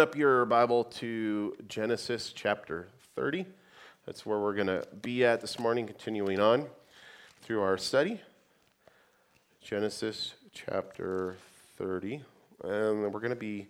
[0.00, 3.44] up your Bible to Genesis chapter 30.
[4.06, 6.66] That's where we're going to be at this morning, continuing on
[7.42, 8.20] through our study.
[9.60, 11.34] Genesis chapter
[11.78, 12.22] 30.
[12.62, 13.66] And we're going to be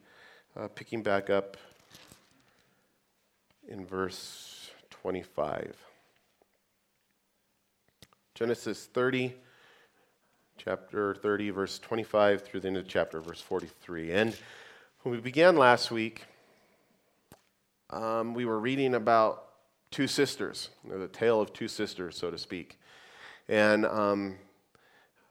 [0.55, 1.57] uh, picking back up
[3.67, 5.79] in verse 25.
[8.35, 9.35] Genesis 30,
[10.59, 14.13] chapter 30, verse 25 through the end of chapter, verse 43.
[14.13, 14.37] And
[15.03, 16.25] when we began last week,
[17.91, 19.45] um, we were reading about
[19.93, 22.79] two sisters, the tale of two sisters, so to speak.
[23.49, 24.37] And um,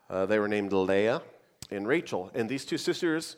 [0.10, 1.22] uh, they were named Leah
[1.70, 2.32] and Rachel.
[2.34, 3.36] And these two sisters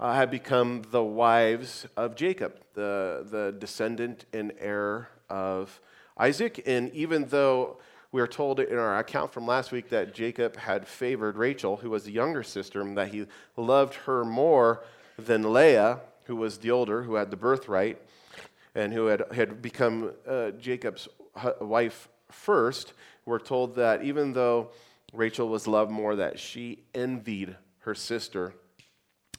[0.00, 5.80] uh, had become the wives of Jacob, the, the descendant and heir of
[6.16, 6.62] Isaac.
[6.66, 7.76] And even though
[8.10, 11.90] we are told in our account from last week that Jacob had favored Rachel, who
[11.90, 14.82] was the younger sister, and that he loved her more
[15.18, 18.00] than Leah, who was the older, who had the birthright,
[18.74, 21.08] and who had, had become uh, Jacob's
[21.60, 22.92] wife first,
[23.26, 24.70] we're told that even though
[25.12, 28.54] Rachel was loved more, that she envied her sister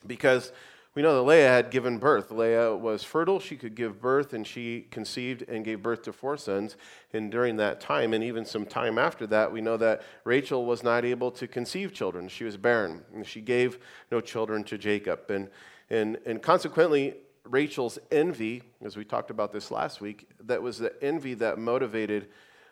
[0.06, 0.52] because
[0.96, 2.32] we know that Leah had given birth.
[2.32, 3.40] Leah was fertile.
[3.40, 6.76] She could give birth, and she conceived and gave birth to four sons.
[7.14, 10.84] And during that time, and even some time after that, we know that Rachel was
[10.84, 12.28] not able to conceive children.
[12.28, 13.78] She was barren, and she gave
[14.12, 15.30] no children to Jacob.
[15.30, 15.50] And,
[15.92, 17.16] and, and consequently,
[17.46, 22.30] Rachel's envy, as we talked about this last week, that was the envy that motivated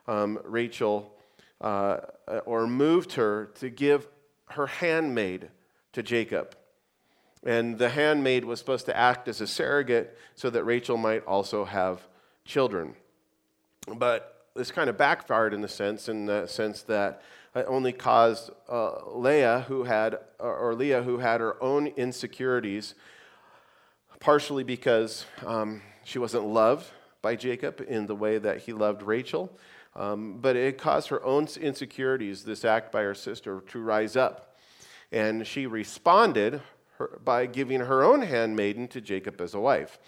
[0.07, 1.13] um, Rachel
[1.61, 1.97] uh,
[2.45, 4.07] or moved her to give
[4.45, 5.49] her handmaid
[5.93, 6.55] to Jacob.
[7.47, 11.63] And the handmaid was supposed to act as a surrogate so that Rachel might also
[11.63, 12.05] have
[12.43, 12.93] children.
[13.87, 17.21] But this kind of backfired in the sense, in the sense that
[17.55, 22.95] it only caused uh, Leah, who had, or Leah, who had her own insecurities,
[24.19, 29.57] partially because um, she wasn't loved by Jacob in the way that he loved Rachel.
[29.95, 34.57] Um, but it caused her own insecurities, this act by her sister, to rise up.
[35.13, 36.61] And she responded
[36.97, 39.99] her, by giving her own handmaiden to Jacob as a wife.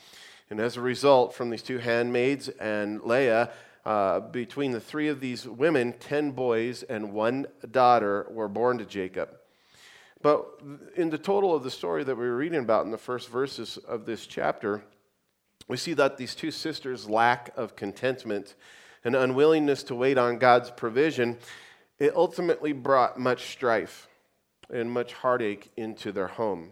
[0.50, 3.52] And as a result, from these two handmaids and Leah,
[3.86, 8.86] uh, between the three of these women, 10 boys and one daughter were born to
[8.86, 9.30] Jacob.
[10.22, 10.62] But
[10.96, 13.78] in the total of the story that we were reading about in the first verses
[13.78, 14.84] of this chapter,
[15.68, 18.56] we see that these two sisters' lack of contentment
[19.04, 21.38] and unwillingness to wait on God's provision,
[22.00, 24.10] it ultimately brought much strife
[24.70, 26.72] and much heartache into their home.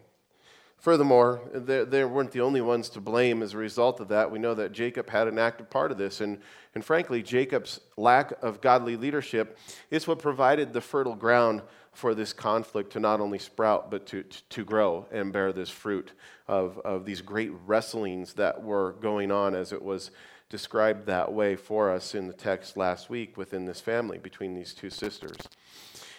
[0.88, 4.31] Furthermore, they, they, weren't the only ones to blame as a result of that.
[4.31, 6.22] We know that Jacob had an active part of this.
[6.22, 6.40] And,
[6.75, 9.58] and frankly, Jacob's lack of godly leadership
[9.92, 11.62] is what provided the fertile ground
[11.92, 15.70] for this conflict to not only sprout, but to, to, to grow and bear this
[15.70, 16.14] fruit
[16.48, 20.12] of, of these great wrestlings that were going on as it was
[20.48, 24.74] described that way for us in the text last week within this family between these
[24.74, 25.36] two sisters.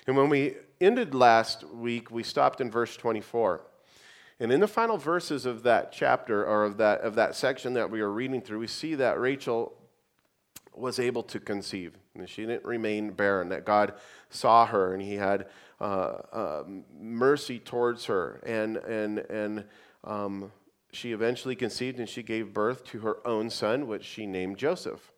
[0.06, 3.62] And when we ended last week, we stopped in verse 24.
[4.41, 7.91] And in the final verses of that chapter, or of that, of that section that
[7.91, 9.75] we are reading through, we see that Rachel
[10.75, 11.97] was able to conceive.
[12.15, 13.94] And she didn't remain barren, that God
[14.31, 15.47] saw her and he had
[15.81, 15.84] uh,
[16.32, 16.65] uh,
[17.00, 18.41] mercy towards her.
[18.47, 19.65] And, and, and
[20.04, 20.53] um,
[20.93, 25.12] she eventually conceived and she gave birth to her own son, which she named Joseph.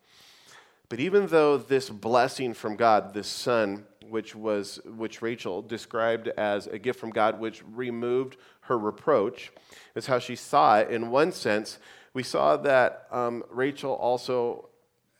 [0.89, 6.67] But even though this blessing from God, this son, which was which Rachel described as
[6.67, 8.35] a gift from God, which removed
[8.71, 9.51] her reproach,
[9.95, 10.89] is how she saw it.
[10.89, 11.77] In one sense,
[12.13, 14.69] we saw that um, Rachel also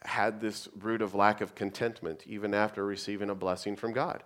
[0.04, 4.24] had this root of lack of contentment, even after receiving a blessing from God.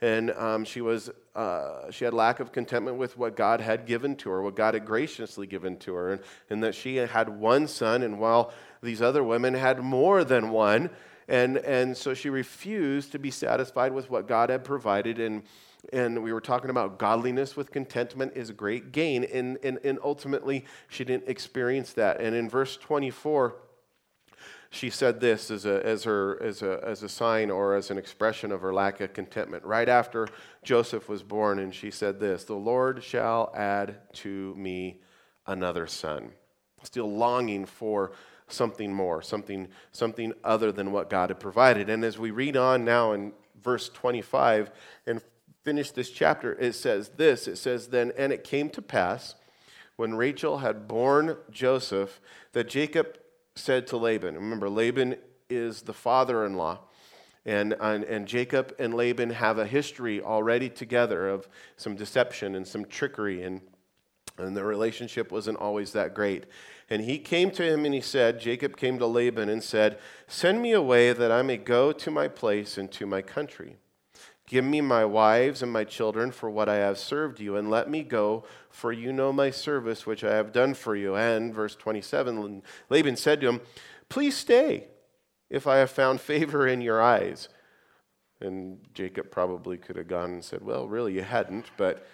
[0.00, 4.14] And um, she, was, uh, she had lack of contentment with what God had given
[4.18, 7.66] to her, what God had graciously given to her, and, and that she had one
[7.66, 10.90] son, and while these other women had more than one,
[11.26, 15.18] and, and so she refused to be satisfied with what God had provided.
[15.18, 15.42] And,
[15.92, 19.24] and we were talking about godliness with contentment is great gain.
[19.24, 22.20] And, and, and ultimately, she didn't experience that.
[22.20, 23.56] And in verse 24,
[24.70, 27.96] she said this as a, as, her, as, a, as a sign or as an
[27.96, 29.64] expression of her lack of contentment.
[29.64, 30.28] Right after
[30.62, 35.00] Joseph was born, and she said this The Lord shall add to me
[35.46, 36.32] another son.
[36.82, 38.12] Still longing for
[38.46, 41.88] something more, something, something other than what God had provided.
[41.88, 43.32] And as we read on now in
[43.62, 44.70] verse 25
[45.06, 45.20] and
[45.68, 49.34] finish this chapter, it says this it says, Then, and it came to pass
[49.96, 52.22] when Rachel had borne Joseph
[52.52, 53.18] that Jacob
[53.54, 55.16] said to Laban, remember, Laban
[55.50, 56.78] is the father in law.
[57.44, 62.66] And, and, and, Jacob and Laban have a history already together of some deception and
[62.66, 63.42] some trickery.
[63.42, 63.60] And
[64.38, 66.46] And the relationship wasn't always that great.
[66.88, 69.98] And he came to him and he said, Jacob came to Laban and said,
[70.28, 73.76] Send me away that I may go to my place and to my country.
[74.48, 77.90] Give me my wives and my children for what I have served you, and let
[77.90, 81.14] me go, for you know my service which I have done for you.
[81.14, 83.60] And, verse 27, Laban said to him,
[84.08, 84.88] Please stay,
[85.50, 87.50] if I have found favor in your eyes.
[88.40, 92.06] And Jacob probably could have gone and said, Well, really, you hadn't, but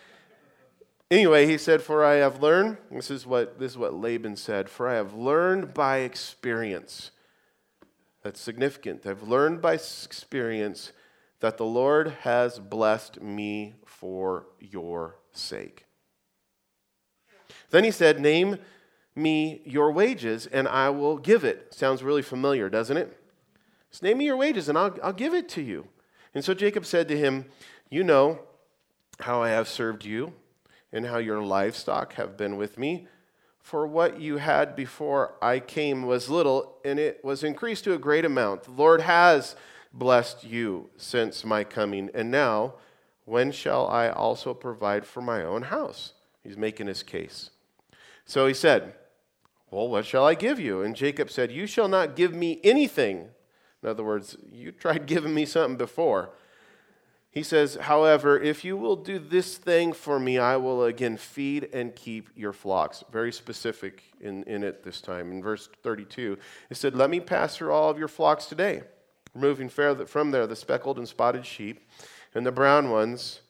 [1.10, 4.68] Anyway, he said, For I have learned, this is what, this is what Laban said,
[4.68, 7.10] for I have learned by experience.
[8.22, 9.06] That's significant.
[9.06, 10.92] I've learned by experience
[11.44, 15.84] that the Lord has blessed me for your sake.
[17.68, 18.56] Then he said, Name
[19.14, 21.74] me your wages and I will give it.
[21.74, 23.20] Sounds really familiar, doesn't it?
[23.90, 25.86] Just name me your wages and I'll, I'll give it to you.
[26.34, 27.44] And so Jacob said to him,
[27.90, 28.38] You know
[29.20, 30.32] how I have served you
[30.94, 33.06] and how your livestock have been with me.
[33.60, 37.98] For what you had before I came was little, and it was increased to a
[37.98, 38.62] great amount.
[38.62, 39.56] The Lord has
[39.94, 42.74] blessed you since my coming, and now
[43.24, 46.12] when shall I also provide for my own house?
[46.42, 47.50] He's making his case.
[48.26, 48.94] So he said,
[49.70, 50.82] Well, what shall I give you?
[50.82, 53.28] And Jacob said, You shall not give me anything.
[53.82, 56.30] In other words, you tried giving me something before.
[57.30, 61.68] He says, However, if you will do this thing for me, I will again feed
[61.72, 63.02] and keep your flocks.
[63.10, 65.32] Very specific in, in it this time.
[65.32, 66.38] In verse 32,
[66.70, 68.82] it said, Let me pass through all of your flocks today,
[69.34, 71.86] removing from there the speckled and spotted sheep,
[72.34, 73.40] and the brown ones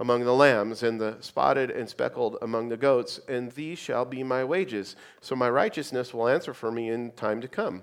[0.00, 4.22] among the lambs, and the spotted and speckled among the goats, and these shall be
[4.22, 4.96] my wages.
[5.20, 7.82] So my righteousness will answer for me in time to come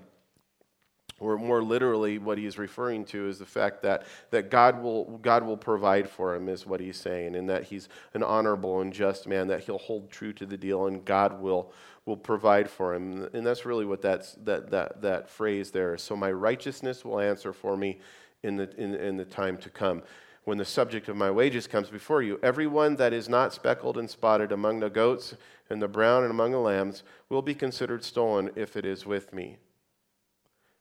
[1.22, 5.44] or more literally what he's referring to is the fact that, that God, will, God
[5.44, 9.28] will provide for him is what he's saying and that he's an honorable and just
[9.28, 11.72] man that he'll hold true to the deal and god will,
[12.06, 13.28] will provide for him.
[13.32, 17.52] And that's really what that's, that, that, that phrase there so my righteousness will answer
[17.52, 18.00] for me
[18.42, 20.02] in the, in, in the time to come.
[20.44, 24.10] When the subject of my wages comes before you everyone that is not speckled and
[24.10, 25.36] spotted among the goats
[25.70, 29.32] and the brown and among the lambs will be considered stolen if it is with
[29.32, 29.58] me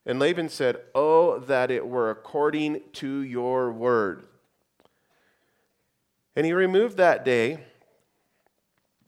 [0.05, 4.23] and Laban said, Oh, that it were according to your word.
[6.35, 7.59] And he removed that day,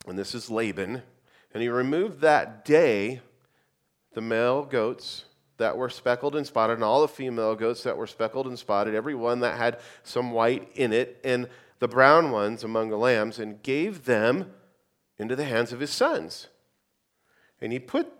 [0.06, 1.02] and this is Laban,
[1.52, 3.20] and he removed that day
[4.12, 5.24] the male goats
[5.56, 8.94] that were speckled and spotted, and all the female goats that were speckled and spotted,
[8.94, 11.48] every one that had some white in it, and
[11.78, 14.52] the brown ones among the lambs, and gave them
[15.18, 16.48] into the hands of his sons.
[17.60, 18.12] And he put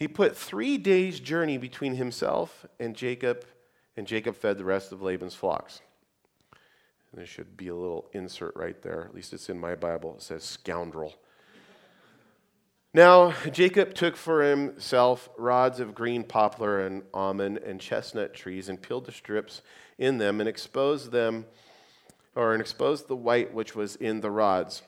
[0.00, 3.44] he put three days' journey between himself and Jacob,
[3.98, 5.82] and Jacob fed the rest of Laban's flocks.
[7.12, 9.04] there should be a little insert right there.
[9.04, 10.14] At least it's in my Bible.
[10.14, 11.16] It says scoundrel.
[12.94, 18.80] Now, Jacob took for himself rods of green poplar and almond and chestnut trees and
[18.80, 19.60] peeled the strips
[19.98, 21.44] in them and exposed them,
[22.34, 24.80] or and exposed the white which was in the rods.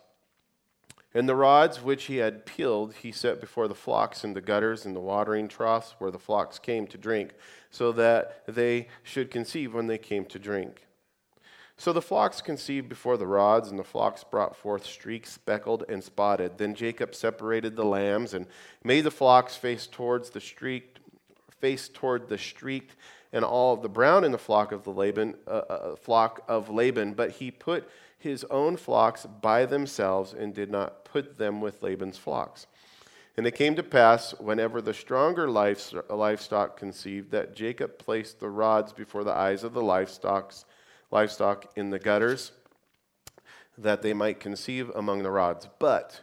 [1.14, 4.86] And the rods which he had peeled, he set before the flocks in the gutters
[4.86, 7.34] and the watering troughs where the flocks came to drink,
[7.70, 10.86] so that they should conceive when they came to drink.
[11.76, 16.02] So the flocks conceived before the rods, and the flocks brought forth streaks, speckled and
[16.02, 16.56] spotted.
[16.56, 18.46] Then Jacob separated the lambs and
[18.84, 21.00] made the flocks face towards the streaked,
[21.60, 22.94] face toward the streaked,
[23.32, 26.68] and all of the brown in the flock of the Laban, uh, uh, flock of
[26.68, 27.14] Laban.
[27.14, 27.88] But he put
[28.22, 32.66] his own flocks by themselves and did not put them with Laban's flocks.
[33.36, 38.92] And it came to pass, whenever the stronger livestock conceived, that Jacob placed the rods
[38.92, 40.52] before the eyes of the livestock
[41.10, 42.52] livestock in the gutters,
[43.76, 45.68] that they might conceive among the rods.
[45.78, 46.20] But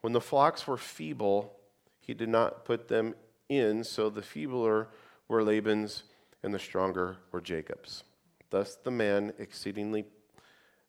[0.00, 1.56] when the flocks were feeble,
[2.00, 3.14] he did not put them
[3.48, 4.88] in, so the feebler
[5.28, 6.04] were Laban's,
[6.42, 8.04] and the stronger were Jacob's.
[8.48, 10.06] Thus the man exceedingly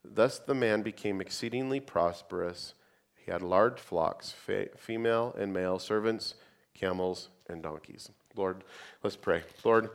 [0.04, 2.74] Thus the man became exceedingly prosperous.
[3.16, 4.34] He had large flocks,
[4.78, 6.36] female and male servants,
[6.74, 8.10] camels, and donkeys.
[8.36, 8.64] Lord,
[9.04, 9.44] let's pray.
[9.64, 9.90] Lord,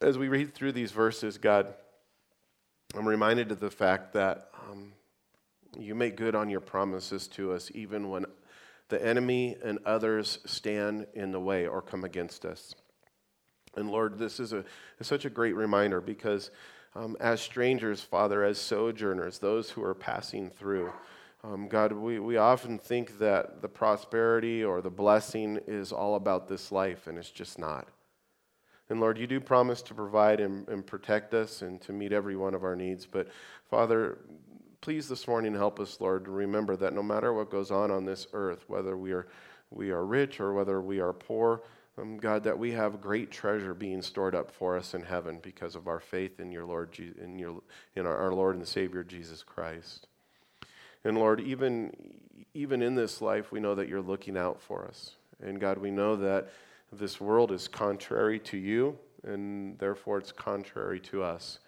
[0.00, 1.74] as we read through these verses, God,
[2.94, 4.92] I'm reminded of the fact that um,
[5.78, 8.26] you make good on your promises to us even when
[8.88, 12.74] the enemy and others stand in the way or come against us.
[13.74, 14.64] And Lord, this is, a,
[14.98, 16.50] is such a great reminder because
[16.94, 20.92] um, as strangers, Father, as sojourners, those who are passing through.
[21.44, 26.48] Um, God, we, we often think that the prosperity or the blessing is all about
[26.48, 27.88] this life, and it's just not.
[28.88, 32.36] And Lord, you do promise to provide and, and protect us and to meet every
[32.36, 33.06] one of our needs.
[33.06, 33.28] But
[33.70, 34.18] Father,
[34.82, 38.04] please this morning help us, Lord, to remember that no matter what goes on on
[38.04, 39.26] this earth, whether we are,
[39.70, 41.62] we are rich or whether we are poor,
[41.98, 45.76] um, God, that we have great treasure being stored up for us in heaven because
[45.76, 47.62] of our faith in your Lord, in your,
[47.94, 50.06] in our, our Lord and Savior Jesus Christ.
[51.04, 51.92] And Lord, even
[52.54, 55.12] even in this life, we know that you're looking out for us.
[55.42, 56.50] And God, we know that
[56.92, 61.58] this world is contrary to you, and therefore it's contrary to us.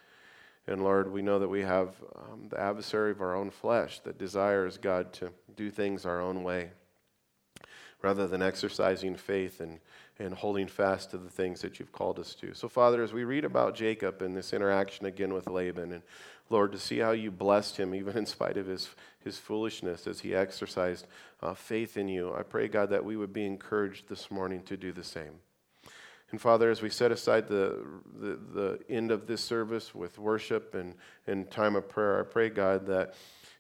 [0.67, 4.19] And Lord, we know that we have um, the adversary of our own flesh that
[4.19, 6.71] desires, God, to do things our own way
[8.03, 9.81] rather than exercising faith and,
[10.19, 12.55] and holding fast to the things that you've called us to.
[12.55, 16.03] So, Father, as we read about Jacob and this interaction again with Laban, and
[16.51, 20.21] Lord, to see how you blessed him, even in spite of his, his foolishness, as
[20.21, 21.07] he exercised
[21.43, 24.77] uh, faith in you, I pray, God, that we would be encouraged this morning to
[24.77, 25.41] do the same.
[26.31, 27.85] And Father, as we set aside the,
[28.19, 30.95] the, the end of this service with worship and,
[31.27, 33.15] and time of prayer, I pray, God, that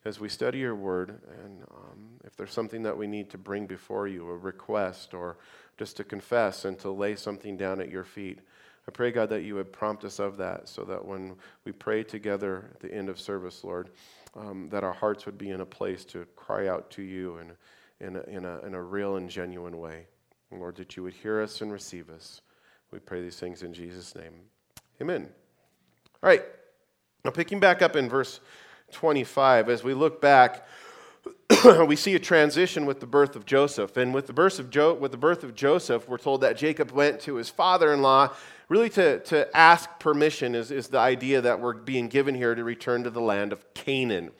[0.04, 3.66] as we study your word, and um, if there's something that we need to bring
[3.66, 5.38] before you, a request, or
[5.76, 8.40] just to confess and to lay something down at your feet,
[8.86, 12.02] I pray, God, that you would prompt us of that so that when we pray
[12.02, 13.90] together at the end of service, Lord,
[14.36, 17.52] um, that our hearts would be in a place to cry out to you in,
[18.06, 20.06] in, a, in, a, in a real and genuine way.
[20.50, 22.42] Lord, that you would hear us and receive us.
[22.90, 24.34] We pray these things in Jesus' name.
[25.00, 25.28] Amen.
[26.22, 26.44] All right.
[27.24, 28.40] Now, picking back up in verse
[28.92, 30.66] 25, as we look back,
[31.86, 33.96] we see a transition with the birth of Joseph.
[33.96, 36.90] And with the birth of, jo- with the birth of Joseph, we're told that Jacob
[36.90, 38.30] went to his father in law
[38.68, 42.64] really to, to ask permission is, is the idea that we're being given here to
[42.64, 44.30] return to the land of Canaan,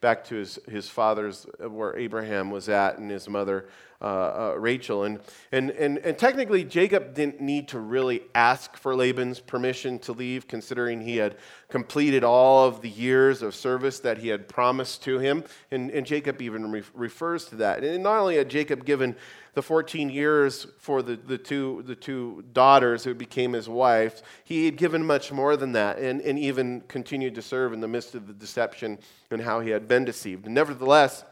[0.00, 3.66] back to his, his father's, where Abraham was at, and his mother
[4.00, 5.04] uh, uh, Rachel.
[5.04, 5.20] And,
[5.52, 10.48] and, and, and technically, Jacob didn't need to really ask for Laban's permission to leave,
[10.48, 11.36] considering he had
[11.68, 15.44] completed all of the years of service that he had promised to him.
[15.70, 17.82] And, and Jacob even re- refers to that.
[17.82, 19.16] And not only had Jacob given
[19.54, 24.64] the 14 years for the, the, two, the two daughters who became his wives, he
[24.66, 28.14] had given much more than that and, and even continued to serve in the midst
[28.14, 28.98] of the deception
[29.30, 30.46] and how he had been deceived.
[30.46, 31.24] Nevertheless,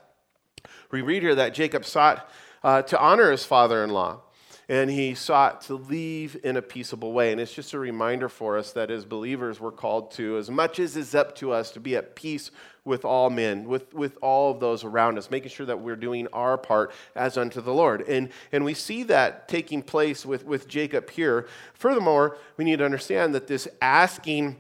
[0.91, 2.31] we read here that Jacob sought
[2.63, 4.21] uh, to honor his father in law.
[4.69, 7.33] And he sought to leave in a peaceable way.
[7.33, 10.79] And it's just a reminder for us that as believers, we're called to, as much
[10.79, 12.51] as is up to us, to be at peace
[12.85, 16.27] with all men, with, with all of those around us, making sure that we're doing
[16.33, 18.03] our part as unto the Lord.
[18.09, 21.49] And, and we see that taking place with, with Jacob here.
[21.75, 24.57] Furthermore, we need to understand that this asking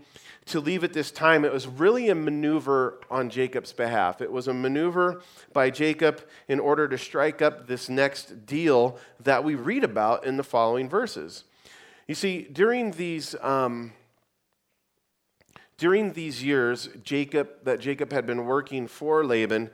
[0.46, 4.20] to leave at this time, it was really a maneuver on Jacob's behalf.
[4.20, 5.22] It was a maneuver
[5.52, 10.36] by Jacob in order to strike up this next deal that we read about in
[10.36, 11.44] the following verses.
[12.08, 13.34] You see, during these.
[13.40, 13.92] Um,
[15.78, 19.68] during these years, Jacob, that Jacob had been working for Laban,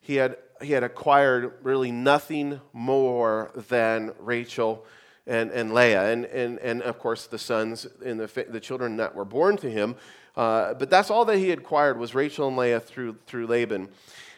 [0.00, 4.84] he had, he had acquired really nothing more than Rachel
[5.26, 9.14] and, and Leah, and, and, and of course the sons and the, the children that
[9.14, 9.94] were born to him.
[10.36, 13.88] Uh, but that's all that he acquired was Rachel and Leah through, through Laban.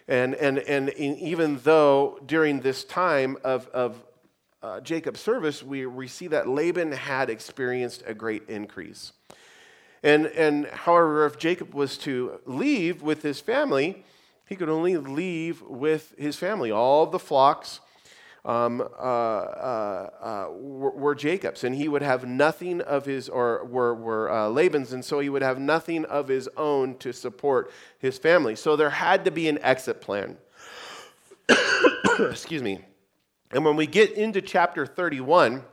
[0.09, 4.03] And, and, and even though during this time of, of
[4.63, 9.13] uh, Jacob's service, we, we see that Laban had experienced a great increase.
[10.03, 14.05] And, and however, if Jacob was to leave with his family,
[14.47, 16.71] he could only leave with his family.
[16.71, 17.81] All the flocks
[18.45, 23.65] um, uh, uh, uh, were, were, Jacob's, and he would have nothing of his, or
[23.65, 27.71] were, were uh, Laban's, and so he would have nothing of his own to support
[27.99, 28.55] his family.
[28.55, 30.37] So there had to be an exit plan.
[32.19, 32.81] Excuse me.
[33.51, 35.65] And when we get into chapter 31,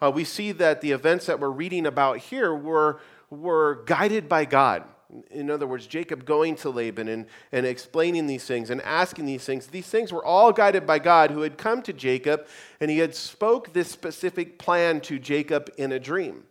[0.00, 4.44] uh, we see that the events that we're reading about here were, were guided by
[4.44, 4.82] God
[5.30, 9.44] in other words, Jacob going to Laban and, and explaining these things and asking these
[9.44, 12.46] things, these things were all guided by God who had come to Jacob
[12.80, 16.44] and he had spoke this specific plan to Jacob in a dream.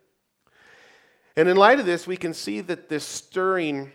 [1.35, 3.91] And in light of this, we can see that this stirring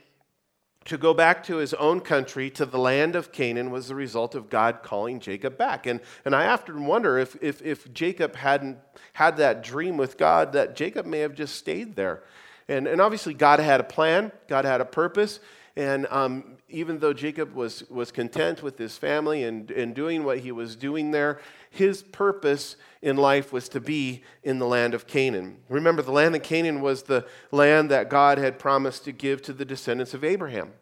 [0.87, 4.35] to go back to his own country, to the land of Canaan, was the result
[4.35, 5.87] of God calling Jacob back.
[5.87, 8.79] And, and I often wonder if, if, if Jacob hadn't
[9.13, 12.23] had that dream with God, that Jacob may have just stayed there
[12.69, 15.41] and, and obviously, God had a plan, God had a purpose.
[15.77, 20.39] And um, even though Jacob was, was content with his family and, and doing what
[20.39, 21.39] he was doing there,
[21.71, 25.59] his purpose in life was to be in the land of Canaan.
[25.69, 29.53] Remember, the land of Canaan was the land that God had promised to give to
[29.53, 30.73] the descendants of Abraham.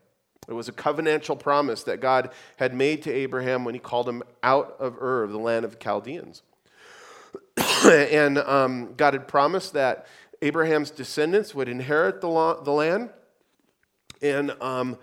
[0.49, 4.23] It was a covenantal promise that God had made to Abraham when he called him
[4.43, 6.43] out of Ur, the land of the Chaldeans.
[7.85, 10.07] and um, God had promised that
[10.45, 13.09] Abraham's descendants would inherit the, the land.
[14.21, 14.99] And um,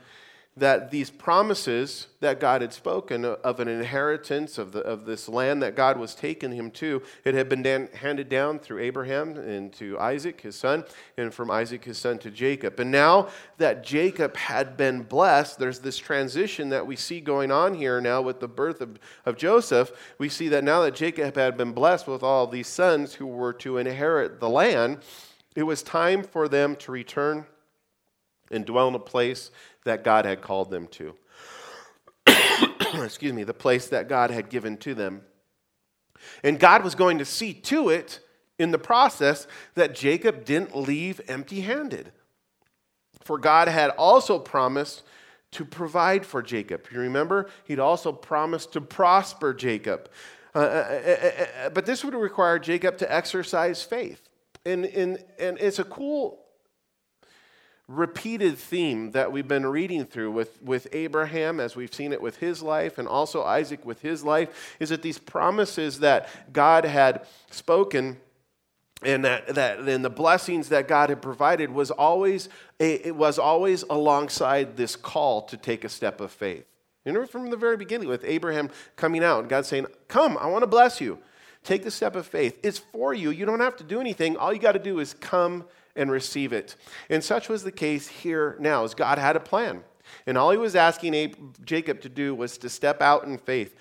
[0.57, 5.63] that these promises that God had spoken of an inheritance of, the, of this land
[5.63, 9.71] that God was taking him to, it had been dan- handed down through Abraham and
[9.73, 10.83] to Isaac, his son,
[11.17, 12.79] and from Isaac, his son, to Jacob.
[12.79, 17.73] And now that Jacob had been blessed, there's this transition that we see going on
[17.73, 19.91] here now with the birth of, of Joseph.
[20.17, 23.53] We see that now that Jacob had been blessed with all these sons who were
[23.53, 24.99] to inherit the land,
[25.55, 27.45] it was time for them to return
[28.49, 29.51] and dwell in a place
[29.85, 31.15] that God had called them to.
[33.03, 35.21] Excuse me, the place that God had given to them.
[36.43, 38.19] And God was going to see to it
[38.59, 42.11] in the process that Jacob didn't leave empty handed.
[43.21, 45.03] For God had also promised
[45.51, 46.85] to provide for Jacob.
[46.91, 47.49] You remember?
[47.65, 50.09] He'd also promised to prosper Jacob.
[50.53, 51.31] Uh, uh,
[51.63, 54.29] uh, but this would require Jacob to exercise faith.
[54.65, 56.39] And, and, and it's a cool
[57.87, 62.37] repeated theme that we've been reading through with, with Abraham, as we've seen it with
[62.37, 67.25] his life, and also Isaac with his life, is that these promises that God had
[67.49, 68.17] spoken
[69.03, 72.49] and that, that and the blessings that God had provided was always
[72.79, 76.65] a, it was always alongside this call to take a step of faith.
[77.03, 80.45] You know, from the very beginning, with Abraham coming out, and God saying, Come, I
[80.45, 81.17] want to bless you.
[81.63, 82.57] Take the step of faith.
[82.63, 83.29] It's for you.
[83.29, 84.35] You don't have to do anything.
[84.37, 85.65] All you got to do is come
[85.95, 86.75] and receive it.
[87.09, 89.83] And such was the case here now, as God had a plan.
[90.25, 93.75] And all he was asking Jacob to do was to step out in faith,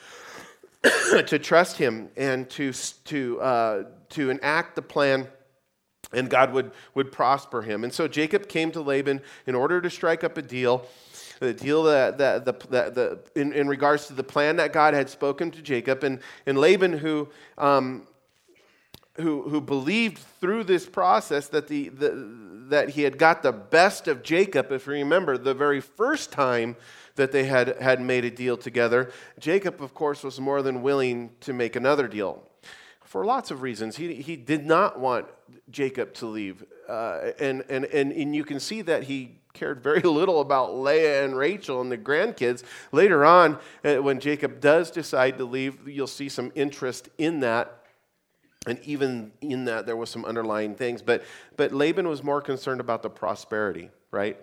[1.27, 5.27] to trust him, and to, to, uh, to enact the plan
[6.13, 7.85] and God would, would prosper him.
[7.85, 10.87] And so Jacob came to Laban in order to strike up a deal,
[11.41, 14.95] the deal that, that, the, that the, in, in regards to the plan that God
[14.95, 16.05] had spoken to Jacob.
[16.05, 17.29] And, and Laban, who
[17.59, 18.07] um,
[19.21, 22.11] who, who believed through this process that, the, the,
[22.69, 24.73] that he had got the best of Jacob.
[24.73, 26.77] If you remember, the very first time
[27.17, 31.31] that they had, had made a deal together, Jacob, of course, was more than willing
[31.41, 32.43] to make another deal
[33.11, 33.97] for lots of reasons.
[33.97, 35.27] He, he did not want
[35.69, 36.65] Jacob to leave.
[36.89, 41.25] Uh, and, and, and, and you can see that he cared very little about Leah
[41.25, 42.63] and Rachel and the grandkids.
[42.93, 47.79] Later on, uh, when Jacob does decide to leave, you'll see some interest in that
[48.67, 51.01] and even in that, there was some underlying things.
[51.01, 51.25] But,
[51.57, 54.39] but Laban was more concerned about the prosperity, right?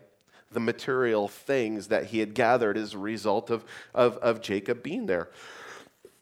[0.52, 5.06] The material things that he had gathered as a result of, of, of Jacob being
[5.06, 5.30] there.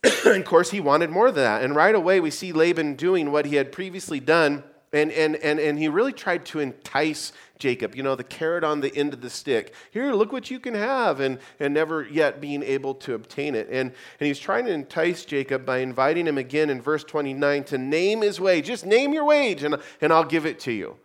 [0.25, 1.63] and of course, he wanted more than that.
[1.63, 4.63] And right away, we see Laban doing what he had previously done.
[4.93, 8.79] And, and, and, and he really tried to entice Jacob, you know, the carrot on
[8.79, 9.73] the end of the stick.
[9.91, 13.67] Here, look what you can have, and, and never yet being able to obtain it.
[13.69, 17.77] And, and he's trying to entice Jacob by inviting him again in verse 29 to
[17.77, 18.67] name his wage.
[18.67, 20.95] Just name your wage, and, and I'll give it to you.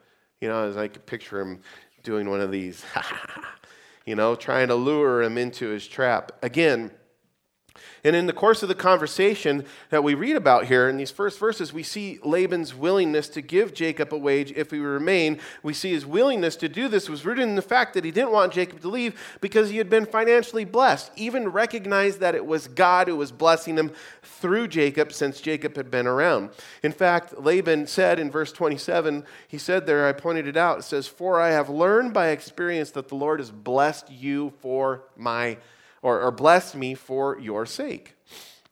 [0.41, 1.61] You know, as I could picture him
[2.03, 2.85] doing one of these,
[4.07, 6.33] you know, trying to lure him into his trap.
[6.43, 6.93] Again,
[8.05, 11.39] and in the course of the conversation that we read about here in these first
[11.39, 15.39] verses, we see Laban's willingness to give Jacob a wage if he remain.
[15.63, 18.33] We see his willingness to do this was rooted in the fact that he didn't
[18.33, 22.69] want Jacob to leave because he had been financially blessed, even recognized that it was
[22.69, 26.51] God who was blessing him through Jacob since Jacob had been around.
[26.83, 30.83] In fact, Laban said in verse 27, he said there, I pointed it out, it
[30.83, 35.59] says, For I have learned by experience that the Lord has blessed you for my
[36.03, 38.17] or, or bless me for your sake.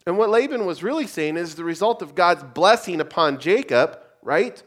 [0.07, 4.63] And what Laban was really saying is the result of God's blessing upon Jacob, right?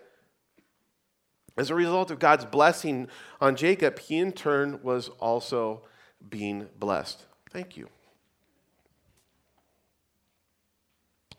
[1.58, 3.08] As a result of God's blessing
[3.40, 5.82] on Jacob, he in turn was also
[6.30, 7.26] being blessed.
[7.50, 7.90] Thank you.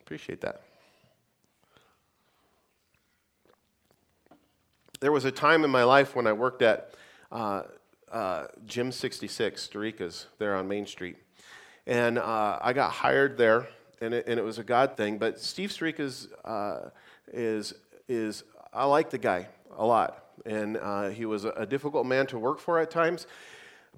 [0.01, 0.63] Appreciate that.
[5.01, 6.95] There was a time in my life when I worked at
[7.31, 7.63] uh,
[8.13, 11.17] uh, Gym 66, Dorica's, there on Main Street.
[11.87, 13.67] And uh, I got hired there,
[14.01, 15.19] and it, and it was a God thing.
[15.19, 16.91] But Steve Storica's uh,
[17.33, 17.75] is,
[18.09, 20.25] is, I like the guy a lot.
[20.47, 23.27] And uh, he was a, a, difficult man to work for at times.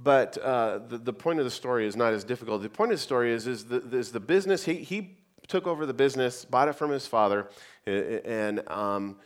[0.02, 2.62] But uh, the, the point of the story is not as difficult.
[2.62, 5.86] The point of the story is, is, the, is the business, he, he took over
[5.86, 7.48] the business, bought it from his father,
[7.86, 9.16] and um,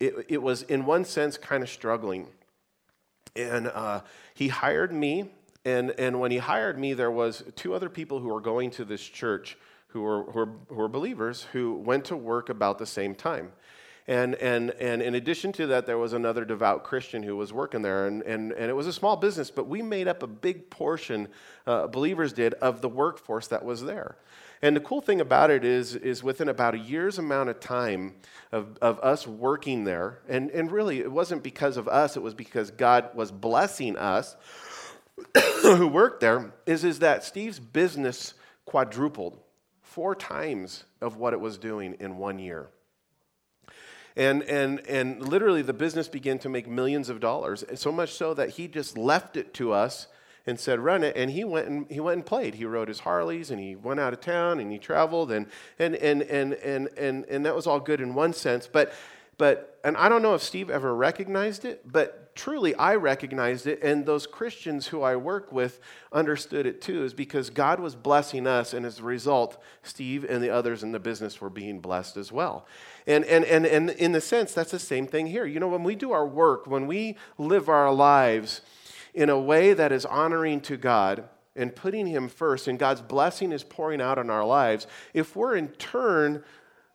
[0.00, 2.28] it, it was, in one sense, kind of struggling.
[3.36, 4.00] And uh,
[4.34, 5.30] he hired me,
[5.64, 8.84] and, and when he hired me, there was two other people who were going to
[8.84, 9.56] this church
[9.88, 13.52] who were, who were, who were believers who went to work about the same time.
[14.08, 17.82] And, and, and in addition to that, there was another devout Christian who was working
[17.82, 18.06] there.
[18.06, 21.28] And, and, and it was a small business, but we made up a big portion,
[21.66, 24.16] uh, believers did, of the workforce that was there.
[24.62, 28.14] And the cool thing about it is, is within about a year's amount of time
[28.52, 32.34] of, of us working there, and, and really it wasn't because of us, it was
[32.34, 34.36] because God was blessing us.
[35.62, 39.38] who worked there is, is that Steve's business quadrupled
[39.82, 42.68] four times of what it was doing in one year.
[44.16, 48.32] And, and, and literally, the business began to make millions of dollars, so much so
[48.34, 50.06] that he just left it to us
[50.46, 51.16] and said, run it.
[51.16, 52.54] And he went and, he went and played.
[52.54, 55.32] He rode his Harleys and he went out of town and he traveled.
[55.32, 55.46] And,
[55.78, 58.66] and, and, and, and, and, and that was all good in one sense.
[58.66, 58.92] But,
[59.38, 63.82] but, and I don't know if Steve ever recognized it, but truly I recognized it,
[63.82, 65.80] and those Christians who I work with
[66.12, 70.42] understood it too, is because God was blessing us, and as a result, Steve and
[70.42, 72.66] the others in the business were being blessed as well.
[73.06, 75.46] And, and, and, and in the sense, that's the same thing here.
[75.46, 78.60] You know, when we do our work, when we live our lives
[79.16, 81.24] in a way that is honoring to God,
[81.56, 85.56] and putting Him first, and God's blessing is pouring out on our lives, if we're
[85.56, 86.44] in turn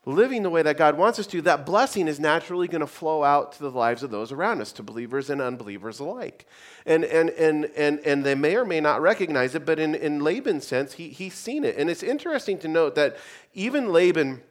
[0.05, 3.23] living the way that God wants us to, that blessing is naturally going to flow
[3.23, 6.47] out to the lives of those around us, to believers and unbelievers alike.
[6.85, 10.23] And, and, and, and, and they may or may not recognize it, but in, in
[10.23, 11.75] Laban's sense, he, he's seen it.
[11.77, 13.17] And it's interesting to note that
[13.53, 14.41] even Laban,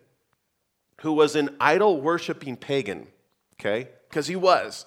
[1.01, 3.09] who was an idol worshiping pagan,
[3.55, 4.87] okay, because he was,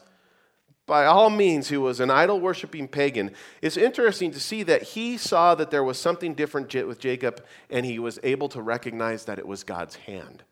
[0.86, 3.32] by all means, he was an idol worshiping pagan.
[3.62, 7.86] It's interesting to see that he saw that there was something different with Jacob, and
[7.86, 10.43] he was able to recognize that it was God's hand.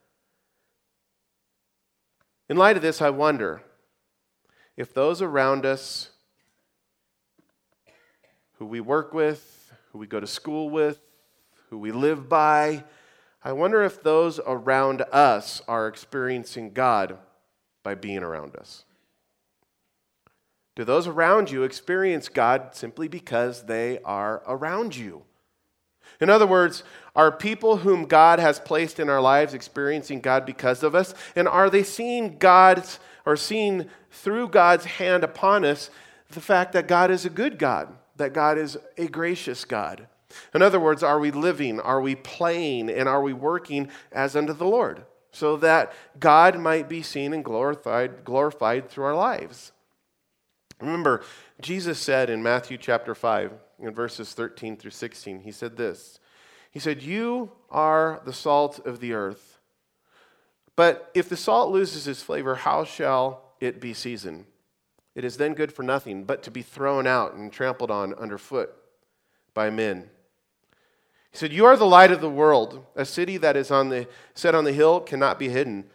[2.48, 3.62] In light of this, I wonder
[4.78, 6.12] if those around us
[8.54, 11.00] who we work with, who we go to school with,
[11.70, 12.84] who we live by,
[13.44, 17.18] I wonder if those around us are experiencing God
[17.84, 18.86] by being around us.
[20.82, 25.22] Do those around you experience God simply because they are around you?
[26.20, 26.84] In other words,
[27.16, 31.14] are people whom God has placed in our lives experiencing God because of us?
[31.36, 35.92] And are they seeing God's or seeing through God's hand upon us
[36.30, 40.08] the fact that God is a good God, that God is a gracious God?
[40.52, 44.54] In other words, are we living, are we playing, and are we working as unto
[44.54, 49.74] the Lord so that God might be seen and glorified, glorified through our lives?
[50.82, 51.24] Remember,
[51.62, 56.20] Jesus said in Matthew chapter 5, in verses 13 through 16, he said this.
[56.72, 59.60] He said, You are the salt of the earth.
[60.76, 64.46] But if the salt loses its flavor, how shall it be seasoned?
[65.14, 68.74] It is then good for nothing but to be thrown out and trampled on underfoot
[69.54, 70.10] by men.
[71.32, 72.86] He said, You are the light of the world.
[72.96, 75.86] A city that is on the, set on the hill cannot be hidden.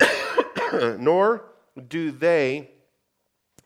[0.72, 1.44] Nor
[1.88, 2.70] do they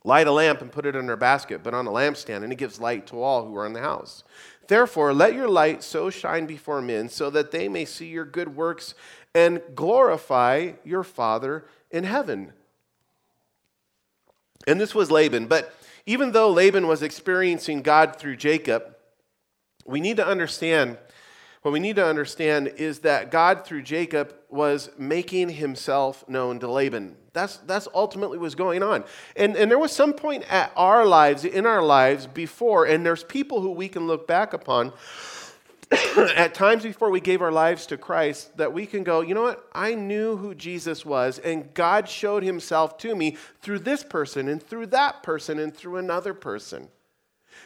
[0.06, 2.56] light a lamp and put it in a basket, but on a lampstand, and it
[2.56, 4.22] gives light to all who are in the house.
[4.68, 8.54] Therefore, let your light so shine before men, so that they may see your good
[8.54, 8.94] works
[9.34, 12.52] and glorify your Father in heaven.
[14.66, 15.46] And this was Laban.
[15.46, 15.74] But
[16.06, 18.94] even though Laban was experiencing God through Jacob,
[19.84, 20.98] we need to understand
[21.66, 26.70] what we need to understand is that God, through Jacob, was making himself known to
[26.70, 27.16] Laban.
[27.32, 29.02] That's, that's ultimately what's going on.
[29.34, 33.24] And, and there was some point at our lives, in our lives before, and there's
[33.24, 34.92] people who we can look back upon
[36.16, 39.42] at times before we gave our lives to Christ that we can go, you know
[39.42, 39.68] what?
[39.72, 44.62] I knew who Jesus was, and God showed himself to me through this person, and
[44.62, 46.90] through that person, and through another person.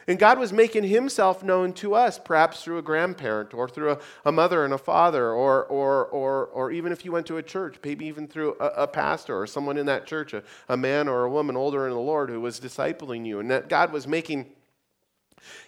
[0.07, 3.99] And God was making himself known to us, perhaps through a grandparent or through a,
[4.25, 7.43] a mother and a father, or, or, or, or even if you went to a
[7.43, 11.09] church, maybe even through a, a pastor or someone in that church, a, a man
[11.09, 13.41] or a woman older in the Lord who was discipling you.
[13.41, 14.47] And that God was making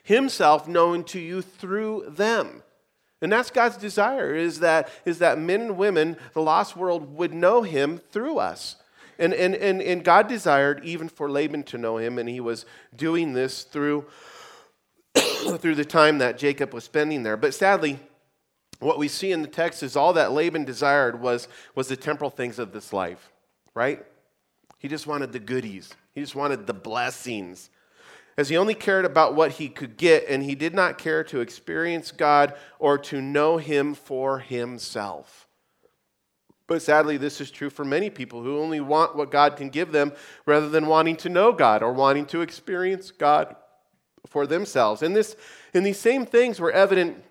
[0.02, 2.62] himself known to you through them.
[3.20, 7.32] And that's God's desire is that, is that men and women, the lost world, would
[7.32, 8.76] know him through us.
[9.18, 12.64] And, and, and, and God desired even for Laban to know him, and he was
[12.96, 14.06] doing this through,
[15.14, 17.36] through the time that Jacob was spending there.
[17.36, 17.98] But sadly,
[18.80, 22.30] what we see in the text is all that Laban desired was, was the temporal
[22.30, 23.30] things of this life,
[23.74, 24.04] right?
[24.78, 27.70] He just wanted the goodies, he just wanted the blessings.
[28.36, 31.40] As he only cared about what he could get, and he did not care to
[31.40, 35.46] experience God or to know him for himself.
[36.72, 39.92] But sadly, this is true for many people who only want what God can give
[39.92, 40.10] them
[40.46, 43.54] rather than wanting to know God or wanting to experience God
[44.26, 45.02] for themselves.
[45.02, 45.36] And, this,
[45.74, 47.22] and these same things were evident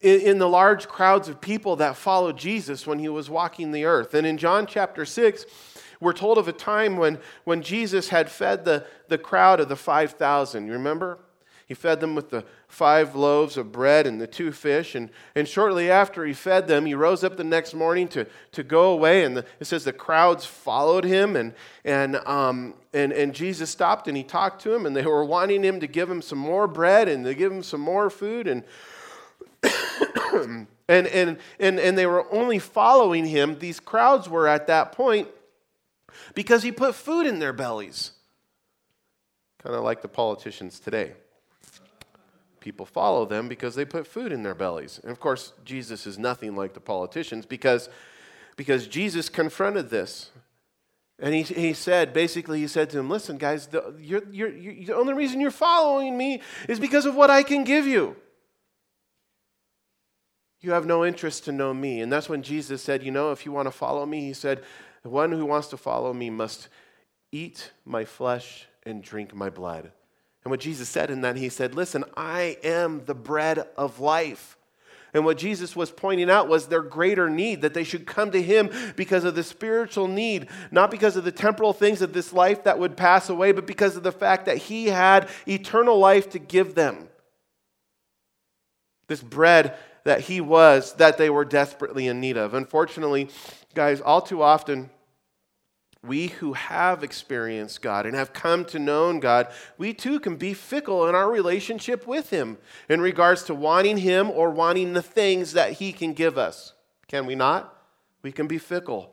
[0.00, 3.86] in, in the large crowds of people that followed Jesus when he was walking the
[3.86, 4.14] earth.
[4.14, 5.44] And in John chapter 6,
[5.98, 9.74] we're told of a time when, when Jesus had fed the, the crowd of the
[9.74, 10.64] 5,000.
[10.64, 11.18] You remember?
[11.66, 14.94] He fed them with the five loaves of bread and the two fish.
[14.94, 18.62] And, and shortly after he fed them, he rose up the next morning to, to
[18.62, 19.24] go away.
[19.24, 21.34] And the, it says the crowds followed him.
[21.34, 24.86] And, and, um, and, and Jesus stopped and he talked to him.
[24.86, 27.64] And they were wanting him to give him some more bread and to give him
[27.64, 28.46] some more food.
[28.46, 28.62] And,
[30.88, 33.58] and, and, and, and they were only following him.
[33.58, 35.26] These crowds were at that point
[36.32, 38.12] because he put food in their bellies.
[39.64, 41.14] Kind of like the politicians today
[42.66, 44.98] people follow them because they put food in their bellies.
[45.04, 47.88] And of course, Jesus is nothing like the politicians because,
[48.56, 50.32] because Jesus confronted this.
[51.20, 54.84] And he, he said, basically, he said to him, Listen, guys, the, you're, you're, you're,
[54.84, 58.16] the only reason you're following me is because of what I can give you.
[60.60, 62.00] You have no interest to know me.
[62.00, 64.64] And that's when Jesus said, You know, if you want to follow me, he said,
[65.04, 66.66] The one who wants to follow me must
[67.30, 69.92] eat my flesh and drink my blood.
[70.46, 74.56] And what Jesus said in that, he said, Listen, I am the bread of life.
[75.12, 78.40] And what Jesus was pointing out was their greater need, that they should come to
[78.40, 82.62] him because of the spiritual need, not because of the temporal things of this life
[82.62, 86.38] that would pass away, but because of the fact that he had eternal life to
[86.38, 87.08] give them.
[89.08, 92.54] This bread that he was, that they were desperately in need of.
[92.54, 93.30] Unfortunately,
[93.74, 94.90] guys, all too often,
[96.06, 100.54] we who have experienced God and have come to know God, we too can be
[100.54, 105.52] fickle in our relationship with Him in regards to wanting Him or wanting the things
[105.52, 106.72] that He can give us.
[107.08, 107.72] Can we not?
[108.22, 109.12] We can be fickle.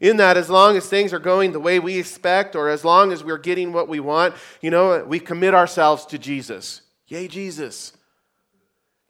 [0.00, 3.12] In that, as long as things are going the way we expect, or as long
[3.12, 6.82] as we're getting what we want, you know, we commit ourselves to Jesus.
[7.08, 7.92] Yay, Jesus.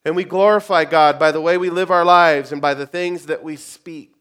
[0.05, 3.27] And we glorify God by the way we live our lives and by the things
[3.27, 4.12] that we speak.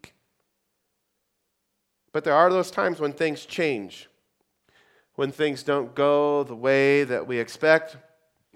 [2.13, 4.09] But there are those times when things change,
[5.15, 7.97] when things don't go the way that we expect,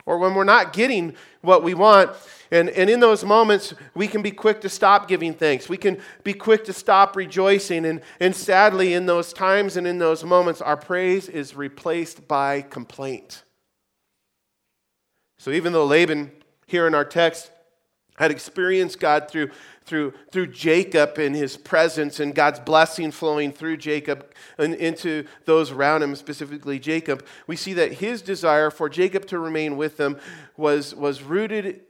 [0.05, 2.11] or when we're not getting what we want.
[2.51, 5.67] And, and in those moments, we can be quick to stop giving thanks.
[5.67, 7.85] We can be quick to stop rejoicing.
[7.85, 12.61] And, and sadly, in those times and in those moments, our praise is replaced by
[12.61, 13.43] complaint.
[15.37, 16.31] So even though Laban,
[16.67, 17.51] here in our text,
[18.17, 19.49] had experienced God through
[19.85, 25.71] through, through Jacob and his presence and God's blessing flowing through Jacob and into those
[25.71, 30.19] around him, specifically Jacob, we see that his desire for Jacob to remain with them
[30.57, 31.81] was, was rooted